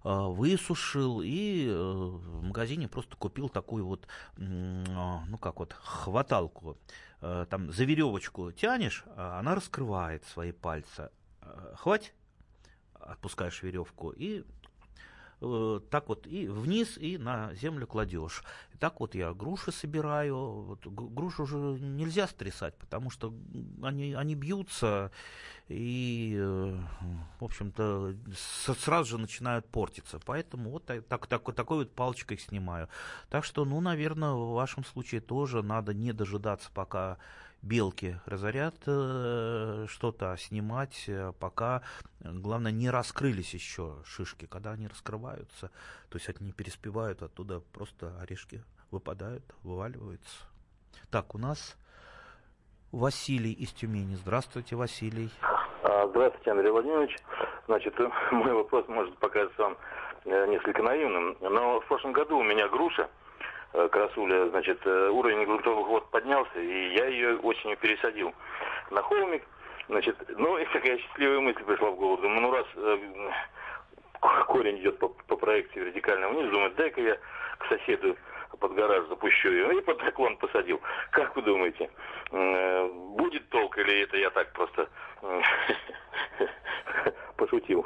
э, 0.04 0.10
высушил 0.10 1.22
и 1.24 1.68
э, 1.68 1.74
в 1.76 2.44
магазине 2.44 2.88
просто 2.88 3.16
купил 3.16 3.50
такую 3.50 3.86
вот, 3.86 4.08
ну 4.38 5.38
как 5.40 5.60
вот, 5.60 5.74
хваталку. 5.74 6.78
Э, 7.22 7.46
Там 7.50 7.72
за 7.72 7.86
веревочку 7.86 8.52
тянешь, 8.52 9.04
а 9.16 9.40
она 9.40 9.56
раскрывает 9.56 10.26
свои 10.26 10.52
пальцы. 10.52 11.10
Э, 11.42 11.74
Хватит, 11.78 12.14
отпускаешь 12.94 13.64
веревку 13.64 14.12
и 14.12 14.44
э, 15.44 15.80
так 15.90 16.10
вот 16.10 16.26
и 16.28 16.48
вниз, 16.48 16.98
и 16.98 17.18
на 17.18 17.54
землю 17.54 17.86
кладешь. 17.86 18.44
И 18.74 18.78
так 18.78 19.00
вот 19.00 19.16
я 19.16 19.34
груши 19.34 19.72
собираю. 19.72 20.38
Вот, 20.38 20.88
грушу 20.88 21.44
уже 21.44 21.56
нельзя 21.56 22.28
стрясать, 22.28 22.76
потому 22.78 23.10
что 23.10 23.34
они, 23.82 24.14
они 24.14 24.36
бьются 24.36 25.12
и, 25.70 26.36
э, 26.38 26.78
в 27.40 27.44
общем-то, 27.44 28.16
сразу 28.78 29.10
же 29.12 29.18
начинают 29.18 29.68
портиться. 29.68 30.20
Поэтому 30.26 30.72
вот 30.72 30.86
так, 30.86 31.28
так, 31.28 31.54
такой 31.54 31.80
вот 31.80 31.92
палочкой 31.92 32.38
снимаю. 32.38 32.90
Так 33.30 33.44
что, 33.44 33.66
ну, 33.66 33.80
наверное, 33.82 34.32
в 34.34 34.54
вашем 34.54 34.84
случае 34.84 35.22
тоже 35.22 35.62
надо 35.62 35.94
не 35.94 36.12
дожидаться, 36.14 36.70
пока 36.74 37.18
белки 37.64 38.18
разорят 38.26 38.76
э, 38.86 39.86
что-то, 39.88 40.34
а 40.34 40.38
снимать, 40.38 41.06
э, 41.08 41.32
пока, 41.40 41.82
главное, 42.20 42.72
не 42.72 42.90
раскрылись 42.90 43.54
еще 43.54 43.96
шишки. 44.06 44.46
Когда 44.46 44.72
они 44.72 44.88
раскрываются, 44.88 45.72
то 46.10 46.18
есть 46.18 46.30
они 46.40 46.52
переспевают, 46.52 47.24
оттуда 47.24 47.62
просто 47.72 48.14
орешки 48.22 48.62
выпадают, 48.92 49.44
вываливаются. 49.64 50.46
Так, 51.10 51.34
у 51.34 51.38
нас 51.38 51.78
Василий 52.92 53.54
из 53.54 53.72
Тюмени. 53.72 54.16
Здравствуйте, 54.16 54.76
Василий. 54.76 55.32
А, 55.84 56.08
здравствуйте, 56.10 56.52
Андрей 56.52 56.70
Владимирович. 56.70 57.18
Значит, 57.66 57.96
мой 58.32 58.54
вопрос 58.54 58.88
может 58.88 59.18
показаться 59.18 59.62
вам 59.62 59.78
э, 60.26 60.48
несколько 60.48 60.84
наивным, 60.84 61.38
но 61.40 61.80
в 61.80 61.88
прошлом 61.88 62.12
году 62.12 62.38
у 62.38 62.44
меня 62.44 62.68
груша 62.68 63.10
красуля, 63.74 64.48
значит, 64.50 64.80
э, 64.86 65.10
уровень 65.10 65.46
грунтовых 65.46 65.88
вод 65.88 66.12
поднялся, 66.12 66.60
и 66.60 66.94
я 66.94 67.08
ее 67.08 67.38
осенью 67.38 67.78
пересадил 67.78 68.34
на 68.92 69.02
холмик. 69.02 69.44
Значит, 69.90 70.16
ну 70.38 70.58
и 70.58 70.66
такая 70.66 70.98
счастливая 70.98 71.40
мысль 71.40 71.64
пришла 71.64 71.90
в 71.92 71.96
голову. 71.96 72.22
Думаю, 72.22 72.42
ну 72.42 72.52
раз 72.52 72.66
э, 72.76 72.98
корень 74.48 74.80
идет 74.80 75.00
по, 75.00 75.10
по 75.10 75.36
проекции 75.36 75.82
радикально 75.82 76.30
вниз, 76.30 76.52
думаю, 76.52 76.72
дай-ка 76.72 77.02
я 77.02 77.18
к 77.58 77.66
соседу 77.68 78.16
под 78.60 78.76
гараж 78.76 79.08
запущу 79.08 79.50
ее 79.50 79.78
и 79.78 79.82
под 79.82 80.02
наклон 80.04 80.38
посадил. 80.38 80.80
Как 81.12 81.36
вы 81.36 81.42
думаете, 81.42 81.90
э, 82.32 82.88
будет 83.18 83.50
толк 83.50 83.78
или 83.78 84.04
это 84.04 84.18
я 84.18 84.30
так 84.30 84.54
просто 84.54 84.88
э, 85.22 85.42
пошутил? 87.38 87.86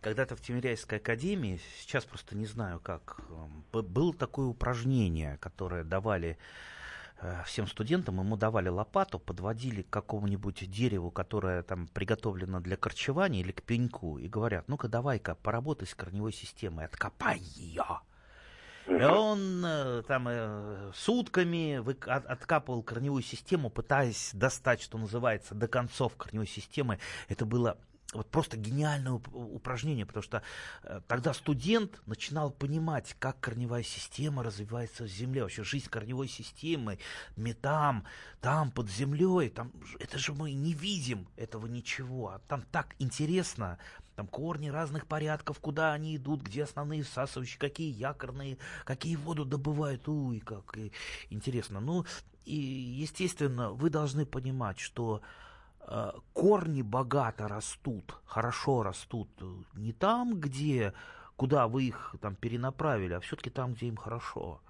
Когда-то 0.00 0.36
в 0.36 0.40
Тимиряйской 0.40 0.98
академии, 0.98 1.60
сейчас 1.80 2.04
просто 2.04 2.36
не 2.36 2.46
знаю 2.46 2.80
как, 2.80 3.20
эм, 3.30 3.64
было 3.72 4.14
такое 4.14 4.46
упражнение, 4.46 5.38
которое 5.38 5.84
давали 5.84 6.38
э, 7.20 7.42
всем 7.46 7.66
студентам, 7.66 8.18
ему 8.20 8.36
давали 8.36 8.68
лопату, 8.68 9.18
подводили 9.18 9.82
к 9.82 9.90
какому-нибудь 9.90 10.70
дереву, 10.70 11.10
которое 11.10 11.62
там 11.62 11.88
приготовлено 11.88 12.60
для 12.60 12.76
корчевания 12.76 13.40
или 13.40 13.52
к 13.52 13.62
пеньку, 13.62 14.18
и 14.18 14.28
говорят, 14.28 14.68
ну-ка 14.68 14.88
давай-ка 14.88 15.34
поработай 15.34 15.88
с 15.88 15.94
корневой 15.94 16.32
системой, 16.32 16.84
откопай 16.84 17.38
ее. 17.38 18.00
И 18.88 19.04
он 19.04 19.62
э, 19.66 20.02
там 20.08 20.28
э, 20.28 20.92
сутками 20.94 21.82
откапывал 22.08 22.82
корневую 22.82 23.22
систему, 23.22 23.68
пытаясь 23.68 24.30
достать, 24.32 24.80
что 24.80 24.96
называется, 24.96 25.54
до 25.54 25.68
концов 25.68 26.16
корневой 26.16 26.46
системы. 26.46 26.98
Это 27.28 27.44
было 27.44 27.76
вот 28.14 28.30
просто 28.30 28.56
гениальное 28.56 29.12
упражнение, 29.12 30.06
потому 30.06 30.22
что 30.22 30.42
э, 30.82 31.02
тогда 31.06 31.34
студент 31.34 32.00
начинал 32.06 32.50
понимать, 32.50 33.14
как 33.18 33.38
корневая 33.38 33.82
система 33.82 34.42
развивается 34.42 35.04
в 35.04 35.08
земле, 35.08 35.42
вообще 35.42 35.62
жизнь 35.62 35.90
корневой 35.90 36.26
системы, 36.26 36.98
метам, 37.36 38.04
там 38.40 38.70
под 38.70 38.88
землей, 38.90 39.50
там 39.50 39.72
это 39.98 40.18
же 40.18 40.32
мы 40.32 40.52
не 40.52 40.72
видим 40.72 41.28
этого 41.36 41.66
ничего, 41.66 42.28
а 42.28 42.38
там 42.48 42.62
так 42.72 42.94
интересно, 42.98 43.78
там 44.16 44.26
корни 44.26 44.68
разных 44.68 45.06
порядков, 45.06 45.60
куда 45.60 45.92
они 45.92 46.16
идут, 46.16 46.40
где 46.40 46.64
основные 46.64 47.02
всасывающие, 47.02 47.58
какие 47.58 47.92
якорные, 47.92 48.56
какие 48.84 49.16
воду 49.16 49.44
добывают, 49.44 50.08
уй, 50.08 50.40
как 50.40 50.78
интересно. 51.28 51.80
Ну 51.80 52.06
и 52.46 52.56
естественно 52.56 53.70
вы 53.70 53.90
должны 53.90 54.24
понимать, 54.24 54.78
что 54.78 55.20
корни 56.32 56.82
богато 56.82 57.48
растут, 57.48 58.14
хорошо 58.26 58.82
растут 58.82 59.28
не 59.74 59.92
там, 59.92 60.38
где, 60.38 60.92
куда 61.36 61.66
вы 61.66 61.84
их 61.84 62.14
там 62.20 62.34
перенаправили, 62.36 63.14
а 63.14 63.20
все-таки 63.20 63.50
там, 63.50 63.74
где 63.74 63.86
им 63.86 63.96
хорошо. 63.96 64.60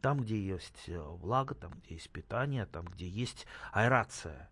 Там, 0.00 0.20
где 0.20 0.40
есть 0.40 0.84
э, 0.88 1.00
влага, 1.00 1.54
там, 1.54 1.72
где 1.72 1.94
есть 1.94 2.10
питание, 2.10 2.66
там, 2.66 2.84
где 2.84 3.08
есть 3.08 3.46
аэрация. 3.72 4.48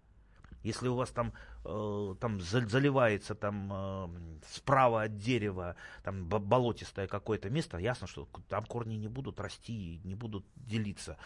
Если 0.64 0.88
у 0.88 0.96
вас 0.96 1.10
там, 1.10 1.32
э, 1.64 2.14
там 2.18 2.40
заливается 2.40 3.36
там, 3.36 3.70
э, 3.72 4.08
справа 4.48 5.02
от 5.02 5.18
дерева 5.18 5.76
там, 6.02 6.26
болотистое 6.28 7.06
какое-то 7.06 7.50
место, 7.50 7.78
ясно, 7.78 8.08
что 8.08 8.28
там 8.48 8.64
корни 8.64 8.94
не 8.94 9.06
будут 9.06 9.38
расти, 9.38 10.00
не 10.02 10.16
будут 10.16 10.44
делиться. 10.56 11.16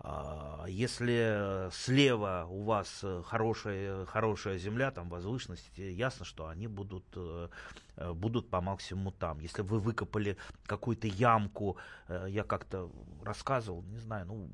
А, 0.00 0.64
если 0.68 1.68
слева 1.72 2.46
у 2.48 2.62
вас 2.62 3.04
хорошая, 3.24 4.06
хорошая 4.06 4.58
земля, 4.58 4.90
там 4.90 5.08
возвышенность, 5.08 5.70
ясно, 5.76 6.24
что 6.24 6.46
они 6.48 6.68
будут, 6.68 7.04
э, 7.16 7.48
будут 8.14 8.48
по 8.48 8.60
максимуму 8.60 9.10
там. 9.12 9.40
Если 9.40 9.62
вы 9.62 9.80
выкопали 9.80 10.36
какую-то 10.66 11.08
ямку, 11.08 11.78
э, 12.08 12.26
я 12.28 12.44
как-то 12.44 12.90
рассказывал, 13.22 13.82
не 13.82 13.98
знаю, 13.98 14.26
ну, 14.26 14.48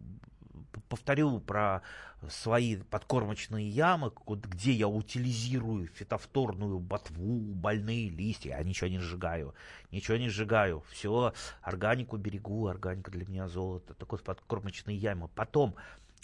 повторю 0.95 1.41
про 1.41 1.83
свои 2.29 2.77
подкормочные 2.77 3.69
ямы, 3.69 4.13
где 4.29 4.71
я 4.71 4.87
утилизирую 4.87 5.89
фитофторную 5.89 6.79
ботву, 6.79 7.41
больные 7.41 8.09
листья. 8.09 8.51
Я 8.57 8.63
ничего 8.63 8.89
не 8.89 9.01
сжигаю, 9.01 9.57
ничего 9.91 10.17
не 10.19 10.29
сжигаю. 10.29 10.85
Все, 10.91 11.35
органику 11.63 12.17
берегу, 12.17 12.69
органика 12.69 13.11
для 13.11 13.27
меня 13.27 13.49
золото. 13.49 13.95
Такой 13.95 14.21
подкормочные 14.21 14.97
ямы. 14.97 15.27
Потом, 15.35 15.75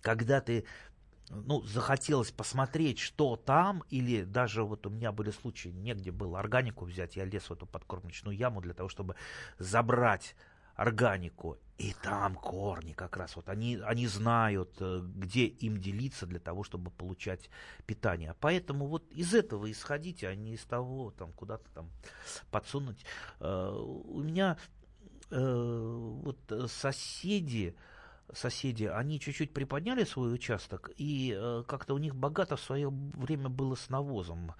когда 0.02 0.40
ты 0.40 0.64
ну, 1.30 1.62
захотелось 1.62 2.30
посмотреть, 2.30 3.00
что 3.00 3.34
там, 3.34 3.82
или 3.90 4.22
даже 4.22 4.62
вот 4.62 4.86
у 4.86 4.90
меня 4.90 5.10
были 5.10 5.32
случаи, 5.32 5.70
негде 5.70 6.12
было 6.12 6.38
органику 6.38 6.84
взять, 6.84 7.16
я 7.16 7.24
лез 7.24 7.42
в 7.42 7.52
эту 7.52 7.66
подкормочную 7.66 8.36
яму 8.36 8.60
для 8.60 8.74
того, 8.74 8.88
чтобы 8.88 9.16
забрать 9.58 10.36
органику. 10.80 11.58
И 11.76 11.94
там 12.02 12.34
корни 12.34 12.92
как 12.92 13.16
раз, 13.16 13.36
вот 13.36 13.48
они, 13.48 13.78
они 13.84 14.06
знают, 14.06 14.76
э, 14.80 15.00
где 15.02 15.44
им 15.46 15.78
делиться 15.78 16.26
для 16.26 16.40
того, 16.40 16.62
чтобы 16.62 16.90
получать 16.90 17.50
питание. 17.86 18.34
Поэтому 18.40 18.86
вот 18.86 19.10
из 19.12 19.34
этого 19.34 19.70
исходите, 19.70 20.28
а 20.28 20.34
не 20.34 20.54
из 20.54 20.64
того, 20.64 21.10
там, 21.10 21.32
куда-то 21.32 21.70
там 21.74 21.90
подсунуть. 22.50 23.04
Э, 23.40 23.72
у 23.74 24.22
меня 24.22 24.56
э, 25.30 25.96
вот 26.22 26.38
соседи, 26.70 27.74
соседи, 28.32 28.84
они 28.84 29.20
чуть-чуть 29.20 29.52
приподняли 29.52 30.04
свой 30.04 30.34
участок, 30.34 30.90
и 30.96 31.38
как-то 31.66 31.94
у 31.94 31.98
них 31.98 32.14
богато 32.14 32.56
в 32.56 32.60
свое 32.60 32.88
время 32.90 33.48
было 33.48 33.74
с 33.74 33.90
навозом. 33.90 34.54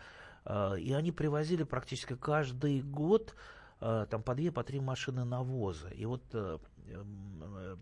И 0.47 0.93
они 0.93 1.13
привозили 1.13 1.65
практически 1.65 2.17
каждый 2.17 2.81
год 2.81 3.35
там 3.81 4.23
по 4.23 4.35
две, 4.35 4.53
по 4.53 4.63
три 4.63 4.81
машины 4.81 5.25
навоза. 5.25 5.89
И 5.89 6.05
вот 6.05 6.23
э, 6.35 6.59
э, 6.89 7.77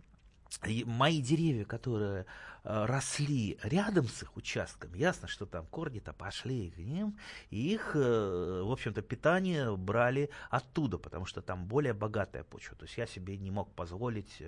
мои 0.87 1.21
деревья, 1.21 1.65
которые 1.65 2.27
росли 2.65 3.59
рядом 3.63 4.09
с 4.09 4.23
их 4.23 4.37
участком, 4.37 4.93
ясно, 4.95 5.29
что 5.29 5.47
там 5.47 5.65
корни-то 5.67 6.13
пошли 6.13 6.71
к 6.71 6.79
ним, 6.79 7.17
и 7.51 7.73
их, 7.73 7.95
в 7.95 8.71
общем-то, 8.71 9.01
питание 9.01 9.75
брали 9.77 10.29
оттуда, 10.51 10.99
потому 10.99 11.25
что 11.25 11.41
там 11.41 11.67
более 11.67 11.95
богатая 11.95 12.43
почва. 12.45 12.77
То 12.77 12.85
есть 12.85 12.99
я 12.99 13.07
себе 13.07 13.39
не 13.39 13.51
мог 13.51 13.73
позволить 13.75 14.43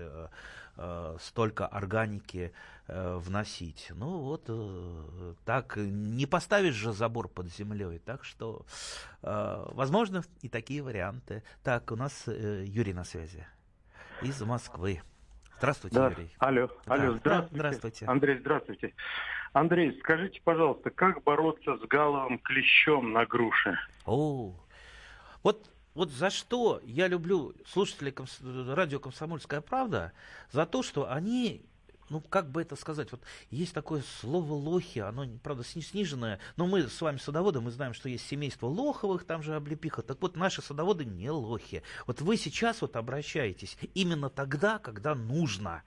столько 1.20 1.66
органики 1.66 2.52
вносить. 2.88 3.90
Ну 3.94 4.18
вот 4.18 5.38
так, 5.44 5.76
не 5.76 6.26
поставишь 6.26 6.74
же 6.74 6.92
забор 6.92 7.28
под 7.28 7.46
землей, 7.46 8.00
так 8.00 8.24
что 8.24 8.66
возможно 9.22 10.24
и 10.42 10.48
такие 10.48 10.82
варианты. 10.82 11.42
Так, 11.62 11.90
у 11.92 11.96
нас 11.96 12.26
Юрий 12.26 12.92
на 12.92 13.04
связи 13.04 13.46
из 14.20 14.40
Москвы. 14.42 15.00
Здравствуйте, 15.60 15.96
да. 15.96 16.08
Юрий. 16.08 16.30
Алло, 16.38 16.70
да. 16.86 16.94
алло, 16.94 17.16
здравствуйте. 17.18 17.54
здравствуйте. 17.54 18.06
Андрей, 18.06 18.38
здравствуйте. 18.38 18.94
Андрей, 19.52 19.98
скажите, 20.00 20.40
пожалуйста, 20.42 20.88
как 20.88 21.22
бороться 21.22 21.76
с 21.76 21.80
галовым 21.82 22.38
клещом 22.38 23.12
на 23.12 23.26
груше? 23.26 23.78
О, 24.06 24.54
вот 25.42 25.70
вот 25.92 26.10
за 26.12 26.30
что 26.30 26.80
я 26.84 27.08
люблю 27.08 27.52
слушателей 27.66 28.10
комс... 28.10 28.40
радио 28.40 29.00
«Комсомольская 29.00 29.60
правда», 29.60 30.12
за 30.50 30.64
то, 30.64 30.82
что 30.82 31.12
они 31.12 31.66
ну, 32.10 32.20
как 32.20 32.50
бы 32.50 32.60
это 32.60 32.76
сказать, 32.76 33.12
вот 33.12 33.22
есть 33.50 33.72
такое 33.72 34.02
слово 34.20 34.52
лохи, 34.52 34.98
оно, 34.98 35.26
правда, 35.42 35.64
сниженное, 35.64 36.40
но 36.56 36.66
мы 36.66 36.88
с 36.88 37.00
вами 37.00 37.18
садоводы, 37.18 37.60
мы 37.60 37.70
знаем, 37.70 37.94
что 37.94 38.08
есть 38.08 38.26
семейство 38.26 38.66
лоховых, 38.66 39.24
там 39.24 39.42
же 39.42 39.54
облепиха, 39.54 40.02
так 40.02 40.20
вот 40.20 40.36
наши 40.36 40.60
садоводы 40.60 41.04
не 41.04 41.30
лохи. 41.30 41.82
Вот 42.06 42.20
вы 42.20 42.36
сейчас 42.36 42.82
вот 42.82 42.96
обращаетесь 42.96 43.78
именно 43.94 44.28
тогда, 44.28 44.78
когда 44.78 45.14
нужно, 45.14 45.84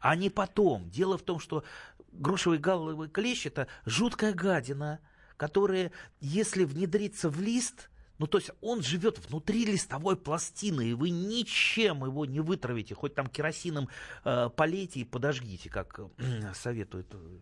а 0.00 0.16
не 0.16 0.30
потом. 0.30 0.88
Дело 0.90 1.18
в 1.18 1.22
том, 1.22 1.38
что 1.38 1.64
грушевый 2.12 2.58
галловый 2.58 3.10
клещ– 3.10 3.46
это 3.46 3.68
жуткая 3.84 4.32
гадина, 4.32 5.00
которая, 5.36 5.92
если 6.20 6.64
внедриться 6.64 7.28
в 7.28 7.40
лист– 7.40 7.90
Ну, 8.18 8.26
то 8.26 8.38
есть 8.38 8.50
он 8.60 8.82
живет 8.82 9.18
внутри 9.28 9.64
листовой 9.64 10.16
пластины, 10.16 10.90
и 10.90 10.94
вы 10.94 11.10
ничем 11.10 12.04
его 12.04 12.26
не 12.26 12.40
вытравите, 12.40 12.94
хоть 12.94 13.14
там 13.14 13.28
керосином 13.28 13.88
э, 14.24 14.50
полейте 14.54 15.00
и 15.00 15.04
подожгите, 15.04 15.70
как 15.70 16.00
э, 16.00 16.52
советуют 16.54 17.08
э, 17.12 17.38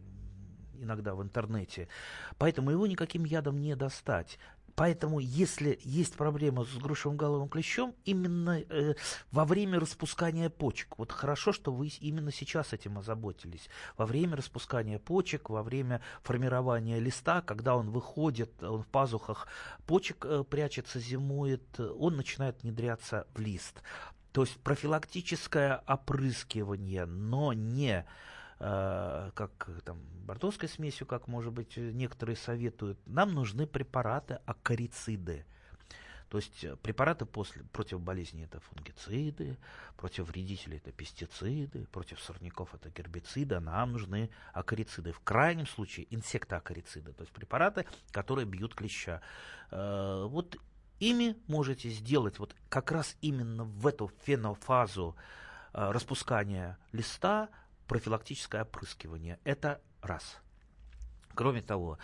иногда 0.79 1.15
в 1.15 1.23
интернете. 1.23 1.89
Поэтому 2.39 2.71
его 2.71 2.87
никаким 2.87 3.25
ядом 3.25 3.61
не 3.61 3.75
достать. 3.75 4.39
Поэтому, 4.77 5.21
если 5.21 5.79
есть 5.83 6.15
проблема 6.17 6.65
с 6.65 6.77
грушевым 6.77 7.17
головым 7.17 7.49
клещом, 7.49 7.95
именно 8.05 8.61
э, 8.61 8.95
во 9.33 9.47
время 9.47 9.81
распускания 9.81 10.51
почек, 10.51 10.99
вот 10.99 11.13
хорошо, 11.13 11.53
что 11.53 11.73
вы 11.73 11.89
именно 12.01 12.31
сейчас 12.31 12.75
этим 12.75 12.99
озаботились, 12.99 13.71
во 13.97 14.05
время 14.05 14.37
распускания 14.37 14.99
почек, 14.99 15.49
во 15.49 15.63
время 15.63 16.03
формирования 16.23 17.01
листа, 17.01 17.41
когда 17.41 17.75
он 17.75 17.91
выходит, 17.91 18.63
он 18.63 18.83
в 18.83 18.87
пазухах 18.87 19.49
почек 19.87 20.27
э, 20.27 20.45
прячется, 20.45 21.01
зимует, 21.01 21.81
он 21.81 22.17
начинает 22.17 22.63
внедряться 22.63 23.27
в 23.35 23.41
лист. 23.41 23.83
То 24.33 24.43
есть 24.43 24.59
профилактическое 24.59 25.83
опрыскивание, 25.87 27.07
но 27.07 27.55
не 27.55 28.05
как 28.59 29.69
там, 29.85 29.99
бордовской 30.25 30.69
смесью, 30.69 31.07
как, 31.07 31.29
может 31.29 31.53
быть, 31.53 31.77
некоторые 31.77 32.37
советуют, 32.37 32.99
нам 33.07 33.35
нужны 33.35 33.67
препараты 33.67 34.41
акарициды. 34.47 35.45
То 36.29 36.39
есть 36.39 36.65
э, 36.65 36.77
препараты 36.77 37.25
после, 37.25 37.63
против 37.65 38.01
болезни 38.01 38.45
это 38.45 38.59
фунгициды, 38.61 39.57
против 39.97 40.29
вредителей 40.29 40.79
это 40.79 40.91
пестициды, 40.91 41.87
против 41.93 42.21
сорняков 42.21 42.75
это 42.75 42.91
гербициды, 42.91 43.61
нам 43.61 43.93
нужны 43.93 44.31
акарициды. 44.53 45.13
В 45.13 45.21
крайнем 45.21 45.67
случае 45.67 46.07
инсектоакарициды, 46.11 47.13
то 47.13 47.23
есть 47.23 47.33
препараты, 47.33 47.87
которые 48.11 48.45
бьют 48.45 48.75
клеща. 48.75 49.21
Э, 49.71 50.27
вот 50.29 50.57
ими 50.99 51.37
можете 51.47 51.91
сделать 51.91 52.39
вот 52.39 52.57
как 52.69 52.91
раз 52.91 53.17
именно 53.21 53.65
в 53.65 53.87
эту 53.87 54.11
фенофазу 54.25 55.15
распускания 55.73 56.79
листа 56.93 57.51
профилактическое 57.87 58.63
опрыскивание. 58.63 59.39
Это 59.45 59.81
раз. 60.03 60.39
Кроме 61.35 61.63
того, 61.63 61.99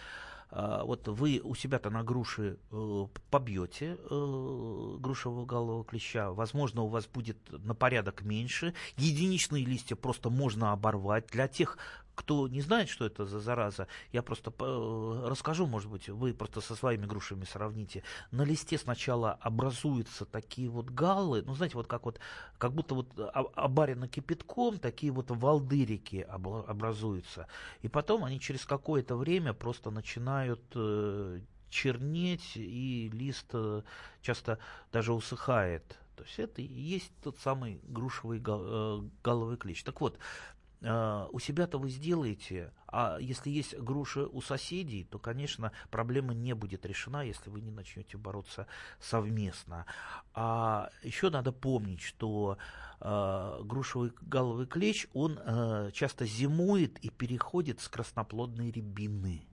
а, 0.54 0.84
вот 0.84 1.08
вы 1.08 1.40
у 1.42 1.54
себя-то 1.54 1.88
на 1.88 2.04
груши 2.04 2.58
э, 2.70 3.06
побьете 3.30 3.96
э, 3.98 4.96
грушевого 5.00 5.46
голового 5.46 5.82
клеща, 5.82 6.30
возможно, 6.30 6.82
у 6.82 6.88
вас 6.88 7.06
будет 7.06 7.38
на 7.50 7.74
порядок 7.74 8.20
меньше. 8.22 8.74
Единичные 8.98 9.64
листья 9.64 9.96
просто 9.96 10.28
можно 10.28 10.72
оборвать. 10.72 11.28
Для 11.28 11.48
тех, 11.48 11.78
кто 12.14 12.48
не 12.48 12.60
знает, 12.60 12.88
что 12.88 13.06
это 13.06 13.24
за 13.24 13.40
зараза, 13.40 13.86
я 14.12 14.22
просто 14.22 14.52
э, 14.58 15.24
расскажу, 15.28 15.66
может 15.66 15.90
быть, 15.90 16.08
вы 16.08 16.34
просто 16.34 16.60
со 16.60 16.74
своими 16.74 17.06
грушами 17.06 17.44
сравните. 17.44 18.02
На 18.30 18.42
листе 18.42 18.78
сначала 18.78 19.32
образуются 19.40 20.24
такие 20.24 20.68
вот 20.68 20.90
галлы, 20.90 21.42
ну, 21.42 21.54
знаете, 21.54 21.76
вот 21.76 21.86
как 21.86 22.04
вот, 22.04 22.20
как 22.58 22.72
будто 22.72 22.94
вот 22.94 23.08
обарено 23.54 24.08
кипятком, 24.08 24.78
такие 24.78 25.12
вот 25.12 25.30
волдырики 25.30 26.26
образуются. 26.28 27.46
И 27.82 27.88
потом 27.88 28.24
они 28.24 28.40
через 28.40 28.64
какое-то 28.64 29.16
время 29.16 29.52
просто 29.52 29.90
начинают 29.90 30.62
э, 30.74 31.40
чернеть, 31.70 32.52
и 32.56 33.10
лист 33.12 33.46
э, 33.52 33.82
часто 34.20 34.58
даже 34.92 35.12
усыхает. 35.12 35.98
То 36.16 36.24
есть 36.24 36.38
это 36.38 36.62
и 36.62 36.66
есть 36.66 37.10
тот 37.22 37.38
самый 37.38 37.80
грушевый 37.82 38.38
головый 38.38 39.56
клещ. 39.56 39.82
Так 39.82 40.00
вот, 40.00 40.18
а, 40.51 40.51
у 40.82 41.38
себя-то 41.38 41.78
вы 41.78 41.90
сделаете, 41.90 42.72
а 42.92 43.16
если 43.18 43.50
есть 43.50 43.78
груши 43.78 44.26
у 44.26 44.42
соседей, 44.42 45.04
то, 45.04 45.18
конечно, 45.18 45.72
проблема 45.90 46.34
не 46.34 46.54
будет 46.54 46.84
решена, 46.84 47.24
если 47.24 47.48
вы 47.48 47.62
не 47.62 47.70
начнете 47.70 48.18
бороться 48.18 48.66
совместно. 49.00 49.86
А 50.34 50.90
еще 51.02 51.30
надо 51.30 51.52
помнить, 51.52 52.02
что 52.02 52.58
э, 53.00 53.60
грушевый 53.62 54.12
головый 54.20 54.66
клещ, 54.66 55.06
он 55.14 55.38
э, 55.38 55.90
часто 55.94 56.26
зимует 56.26 56.98
и 56.98 57.08
переходит 57.08 57.80
с 57.80 57.88
красноплодной 57.88 58.70
рябины. 58.70 59.46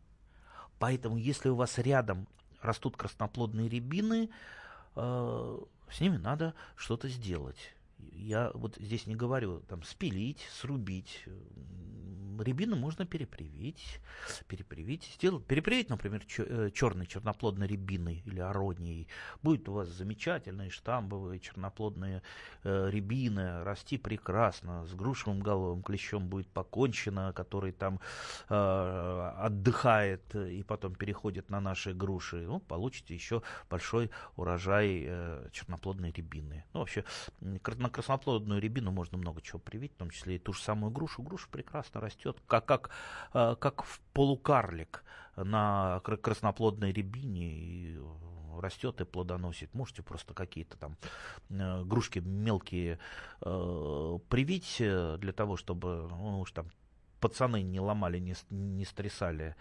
Поэтому, 0.78 1.18
если 1.18 1.48
у 1.48 1.56
вас 1.56 1.78
рядом 1.78 2.28
растут 2.62 2.98
красноплодные 2.98 3.70
рябины, 3.70 4.30
э, 4.96 5.60
с 5.90 6.02
ними 6.02 6.18
надо 6.18 6.56
что-то 6.76 7.08
сделать 7.08 7.74
я 8.14 8.52
вот 8.54 8.76
здесь 8.80 9.08
не 9.08 9.16
говорю 9.16 9.62
там 9.62 9.84
спилить, 9.84 10.48
срубить. 10.52 11.26
Рябину 12.42 12.76
можно 12.76 13.06
перепривить, 13.06 14.00
перепривить, 14.48 15.04
сделать, 15.16 15.46
перепривить, 15.46 15.90
например, 15.90 16.24
э, 16.38 16.70
черной 16.74 17.08
черноплодной 17.08 17.68
рябиной 17.68 18.24
или 18.26 18.40
аронией. 18.40 19.08
Будет 19.44 19.68
у 19.70 19.74
вас 19.74 19.90
замечательные 19.90 20.70
штамбовые 20.70 21.40
черноплодные 21.40 22.22
э, 22.64 22.90
рябины, 22.90 23.64
расти 23.64 23.98
прекрасно, 23.98 24.86
с 24.86 24.94
грушевым 24.94 25.40
головым 25.40 25.84
клещом 25.84 26.28
будет 26.28 26.48
покончено, 26.48 27.34
который 27.34 27.72
там 27.72 28.00
э, 28.50 29.34
отдыхает 29.38 30.36
и 30.36 30.64
потом 30.64 30.96
переходит 30.96 31.50
на 31.50 31.60
наши 31.60 31.94
груши. 31.94 32.38
Ну, 32.38 32.60
получите 32.60 33.14
еще 33.14 33.42
большой 33.70 34.12
урожай 34.36 35.06
э, 35.08 35.50
черноплодной 35.52 36.12
рябины. 36.12 36.66
Ну, 36.74 36.82
вообще, 36.82 37.04
на 37.42 37.90
красноплодную 37.90 38.62
рябину 38.62 38.92
можно 38.92 39.18
много 39.18 39.42
чего 39.42 39.60
привить, 39.60 39.94
в 39.94 39.98
том 39.98 40.10
числе 40.10 40.36
и 40.36 40.40
ту 40.40 40.54
же 40.54 40.62
самую 40.62 40.92
грушу. 40.92 41.22
Груша 41.24 41.48
прекрасно 41.50 42.02
растет, 42.02 42.29
как, 42.48 42.66
как, 42.66 42.90
э, 43.34 43.56
как 43.60 43.84
в 43.84 44.00
полукарлик 44.14 45.04
на 45.36 46.02
красноплодной 46.02 46.92
рябине 46.92 47.52
и 47.54 48.00
растет 48.60 49.02
и 49.02 49.06
плодоносит. 49.06 49.74
Можете 49.74 50.04
просто 50.04 50.34
какие-то 50.34 50.78
там 50.78 50.98
э, 51.50 51.84
грушки 51.84 52.20
мелкие 52.20 53.00
э, 53.42 54.20
привить 54.30 54.76
для 54.78 55.34
того, 55.34 55.58
чтобы 55.58 56.08
ну, 56.10 56.42
уж 56.42 56.52
там 56.52 56.70
пацаны 57.20 57.62
не 57.62 57.80
ломали, 57.80 58.20
не, 58.20 58.36
не 58.50 58.86
стрясали, 58.86 59.56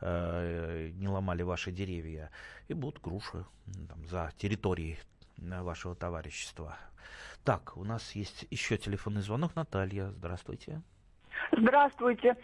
э, 0.00 0.90
не 0.94 1.08
ломали 1.08 1.42
ваши 1.42 1.70
деревья, 1.72 2.30
и 2.68 2.74
будут 2.74 3.02
груши 3.02 3.44
там, 3.88 4.06
за 4.06 4.32
территорией 4.38 4.98
вашего 5.36 5.94
товарищества. 5.94 6.76
Так, 7.44 7.76
у 7.76 7.84
нас 7.84 8.12
есть 8.12 8.46
еще 8.50 8.78
телефонный 8.78 9.20
звонок. 9.20 9.54
Наталья, 9.54 10.10
здравствуйте. 10.12 10.82
Здравствуйте. 11.52 12.36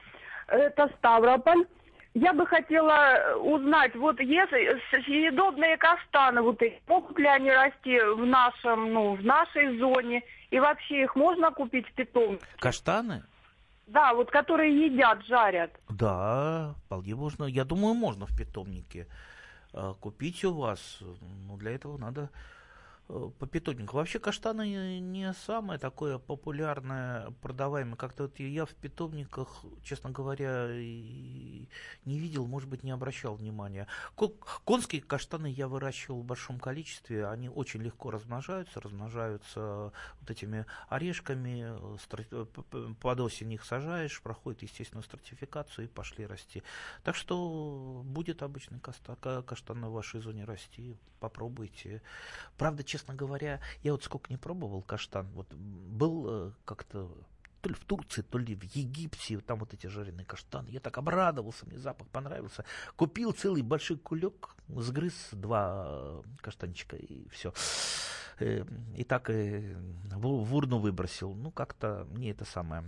Это 0.46 0.90
Ставрополь. 0.98 1.66
Я 2.14 2.32
бы 2.32 2.44
хотела 2.44 3.36
узнать, 3.36 3.94
вот 3.94 4.18
если 4.18 4.80
съедобные 5.04 5.76
каштаны, 5.76 6.42
вот 6.42 6.60
могут 6.88 7.16
ли 7.18 7.26
они 7.26 7.52
расти 7.52 8.00
в 8.00 8.26
нашем, 8.26 8.92
ну, 8.92 9.14
в 9.14 9.24
нашей 9.24 9.78
зоне, 9.78 10.24
и 10.50 10.58
вообще 10.58 11.04
их 11.04 11.14
можно 11.14 11.52
купить 11.52 11.86
в 11.86 11.92
питомнике? 11.92 12.44
Каштаны? 12.58 13.22
Да, 13.86 14.12
вот 14.14 14.28
которые 14.30 14.86
едят, 14.86 15.24
жарят. 15.26 15.70
Да, 15.88 16.74
вполне 16.86 17.14
можно. 17.14 17.44
Я 17.44 17.64
думаю, 17.64 17.94
можно 17.94 18.26
в 18.26 18.36
питомнике 18.36 19.06
а, 19.72 19.94
купить 19.94 20.44
у 20.44 20.52
вас. 20.52 20.98
Но 21.46 21.56
для 21.56 21.72
этого 21.72 21.96
надо 21.96 22.22
Э, 22.22 22.59
по 23.38 23.46
питомнику. 23.46 23.96
Вообще 23.96 24.18
каштаны 24.18 25.00
не 25.00 25.32
самое 25.32 25.78
такое 25.78 26.18
популярное, 26.18 27.30
продаваемое. 27.42 27.96
Как-то 27.96 28.24
вот 28.24 28.38
я 28.38 28.64
в 28.66 28.74
питомниках, 28.74 29.64
честно 29.82 30.10
говоря, 30.10 30.68
не 30.68 31.66
видел, 32.18 32.46
может 32.46 32.68
быть, 32.68 32.84
не 32.84 32.90
обращал 32.90 33.34
внимания. 33.34 33.86
Конские 34.64 35.02
каштаны 35.02 35.46
я 35.48 35.66
выращивал 35.68 36.20
в 36.20 36.24
большом 36.24 36.58
количестве. 36.60 37.26
Они 37.26 37.48
очень 37.48 37.82
легко 37.82 38.10
размножаются, 38.10 38.80
размножаются 38.80 39.92
вот 40.20 40.30
этими 40.30 40.66
орешками. 40.88 41.74
Под 43.00 43.20
осень 43.20 43.52
их 43.52 43.64
сажаешь, 43.64 44.22
проходит 44.22 44.62
естественную 44.62 45.04
стратификацию 45.04 45.86
и 45.86 45.88
пошли 45.88 46.26
расти. 46.26 46.62
Так 47.02 47.16
что 47.16 48.02
будет 48.04 48.42
обычный 48.42 48.80
каштан 48.80 49.84
в 49.84 49.92
вашей 49.92 50.20
зоне 50.20 50.44
расти. 50.44 50.96
Попробуйте. 51.18 52.00
Правда, 52.56 52.82
честно 52.82 52.99
честно 53.00 53.14
говоря, 53.14 53.60
я 53.82 53.92
вот 53.92 54.04
сколько 54.04 54.30
не 54.30 54.36
пробовал 54.36 54.82
каштан, 54.82 55.26
вот 55.32 55.52
был 55.54 56.26
э, 56.28 56.52
как-то 56.64 57.10
то 57.62 57.68
ли 57.68 57.74
в 57.74 57.84
Турции, 57.84 58.22
то 58.22 58.38
ли 58.38 58.54
в 58.54 58.62
Египте, 58.74 59.38
там 59.40 59.58
вот 59.58 59.74
эти 59.74 59.86
жареные 59.86 60.24
каштаны. 60.24 60.68
Я 60.70 60.80
так 60.80 60.96
обрадовался, 60.98 61.66
мне 61.66 61.78
запах 61.78 62.08
понравился. 62.08 62.64
Купил 62.96 63.32
целый 63.32 63.62
большой 63.62 63.98
кулек, 63.98 64.54
сгрыз 64.68 65.14
два 65.32 65.86
э, 65.88 66.22
каштанчика 66.40 66.96
и 66.96 67.28
все. 67.28 67.52
Э, 68.38 68.64
и 68.96 69.04
так 69.04 69.30
и 69.30 69.74
в 70.04 70.54
урну 70.54 70.78
выбросил. 70.78 71.34
Ну, 71.34 71.50
как-то 71.50 72.06
мне 72.10 72.30
это 72.30 72.44
самое 72.44 72.84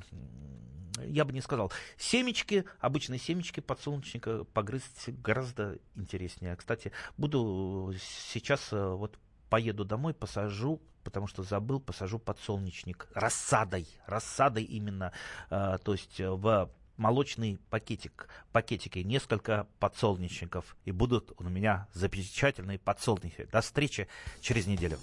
я 1.04 1.24
бы 1.24 1.32
не 1.32 1.40
сказал. 1.40 1.72
Семечки, 1.96 2.64
обычные 2.78 3.18
семечки 3.18 3.60
подсолнечника 3.60 4.44
погрызть 4.44 5.08
гораздо 5.08 5.78
интереснее. 5.96 6.54
Кстати, 6.54 6.92
буду 7.16 7.94
сейчас 7.98 8.68
вот 8.70 9.18
поеду 9.52 9.84
домой, 9.84 10.14
посажу, 10.14 10.80
потому 11.04 11.26
что 11.26 11.42
забыл, 11.42 11.78
посажу 11.78 12.18
подсолнечник 12.18 13.06
рассадой, 13.12 13.86
рассадой 14.06 14.64
именно, 14.64 15.12
э, 15.50 15.76
то 15.84 15.92
есть 15.92 16.18
в 16.18 16.70
молочный 16.96 17.58
пакетик, 17.68 18.28
пакетики, 18.52 19.00
несколько 19.00 19.66
подсолнечников, 19.78 20.74
и 20.86 20.90
будут 20.90 21.32
у 21.38 21.44
меня 21.44 21.86
замечательные 21.92 22.78
подсолнухи. 22.78 23.46
До 23.52 23.60
встречи 23.60 24.08
через 24.40 24.66
неделю. 24.66 24.98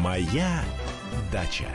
Моя 0.00 0.64
дача. 1.30 1.68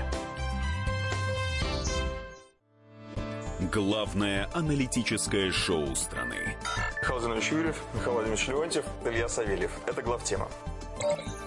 Главное 3.71 4.49
аналитическое 4.53 5.53
шоу 5.53 5.95
страны. 5.95 6.57
Михаил 7.01 7.33
Юрьев, 7.33 7.81
Михаил 7.93 8.11
Владимирович 8.11 8.47
Леонтьев, 8.49 8.85
Илья 9.05 9.29
Савельев. 9.29 9.71
Это 9.87 10.01
главтема. 10.01 10.49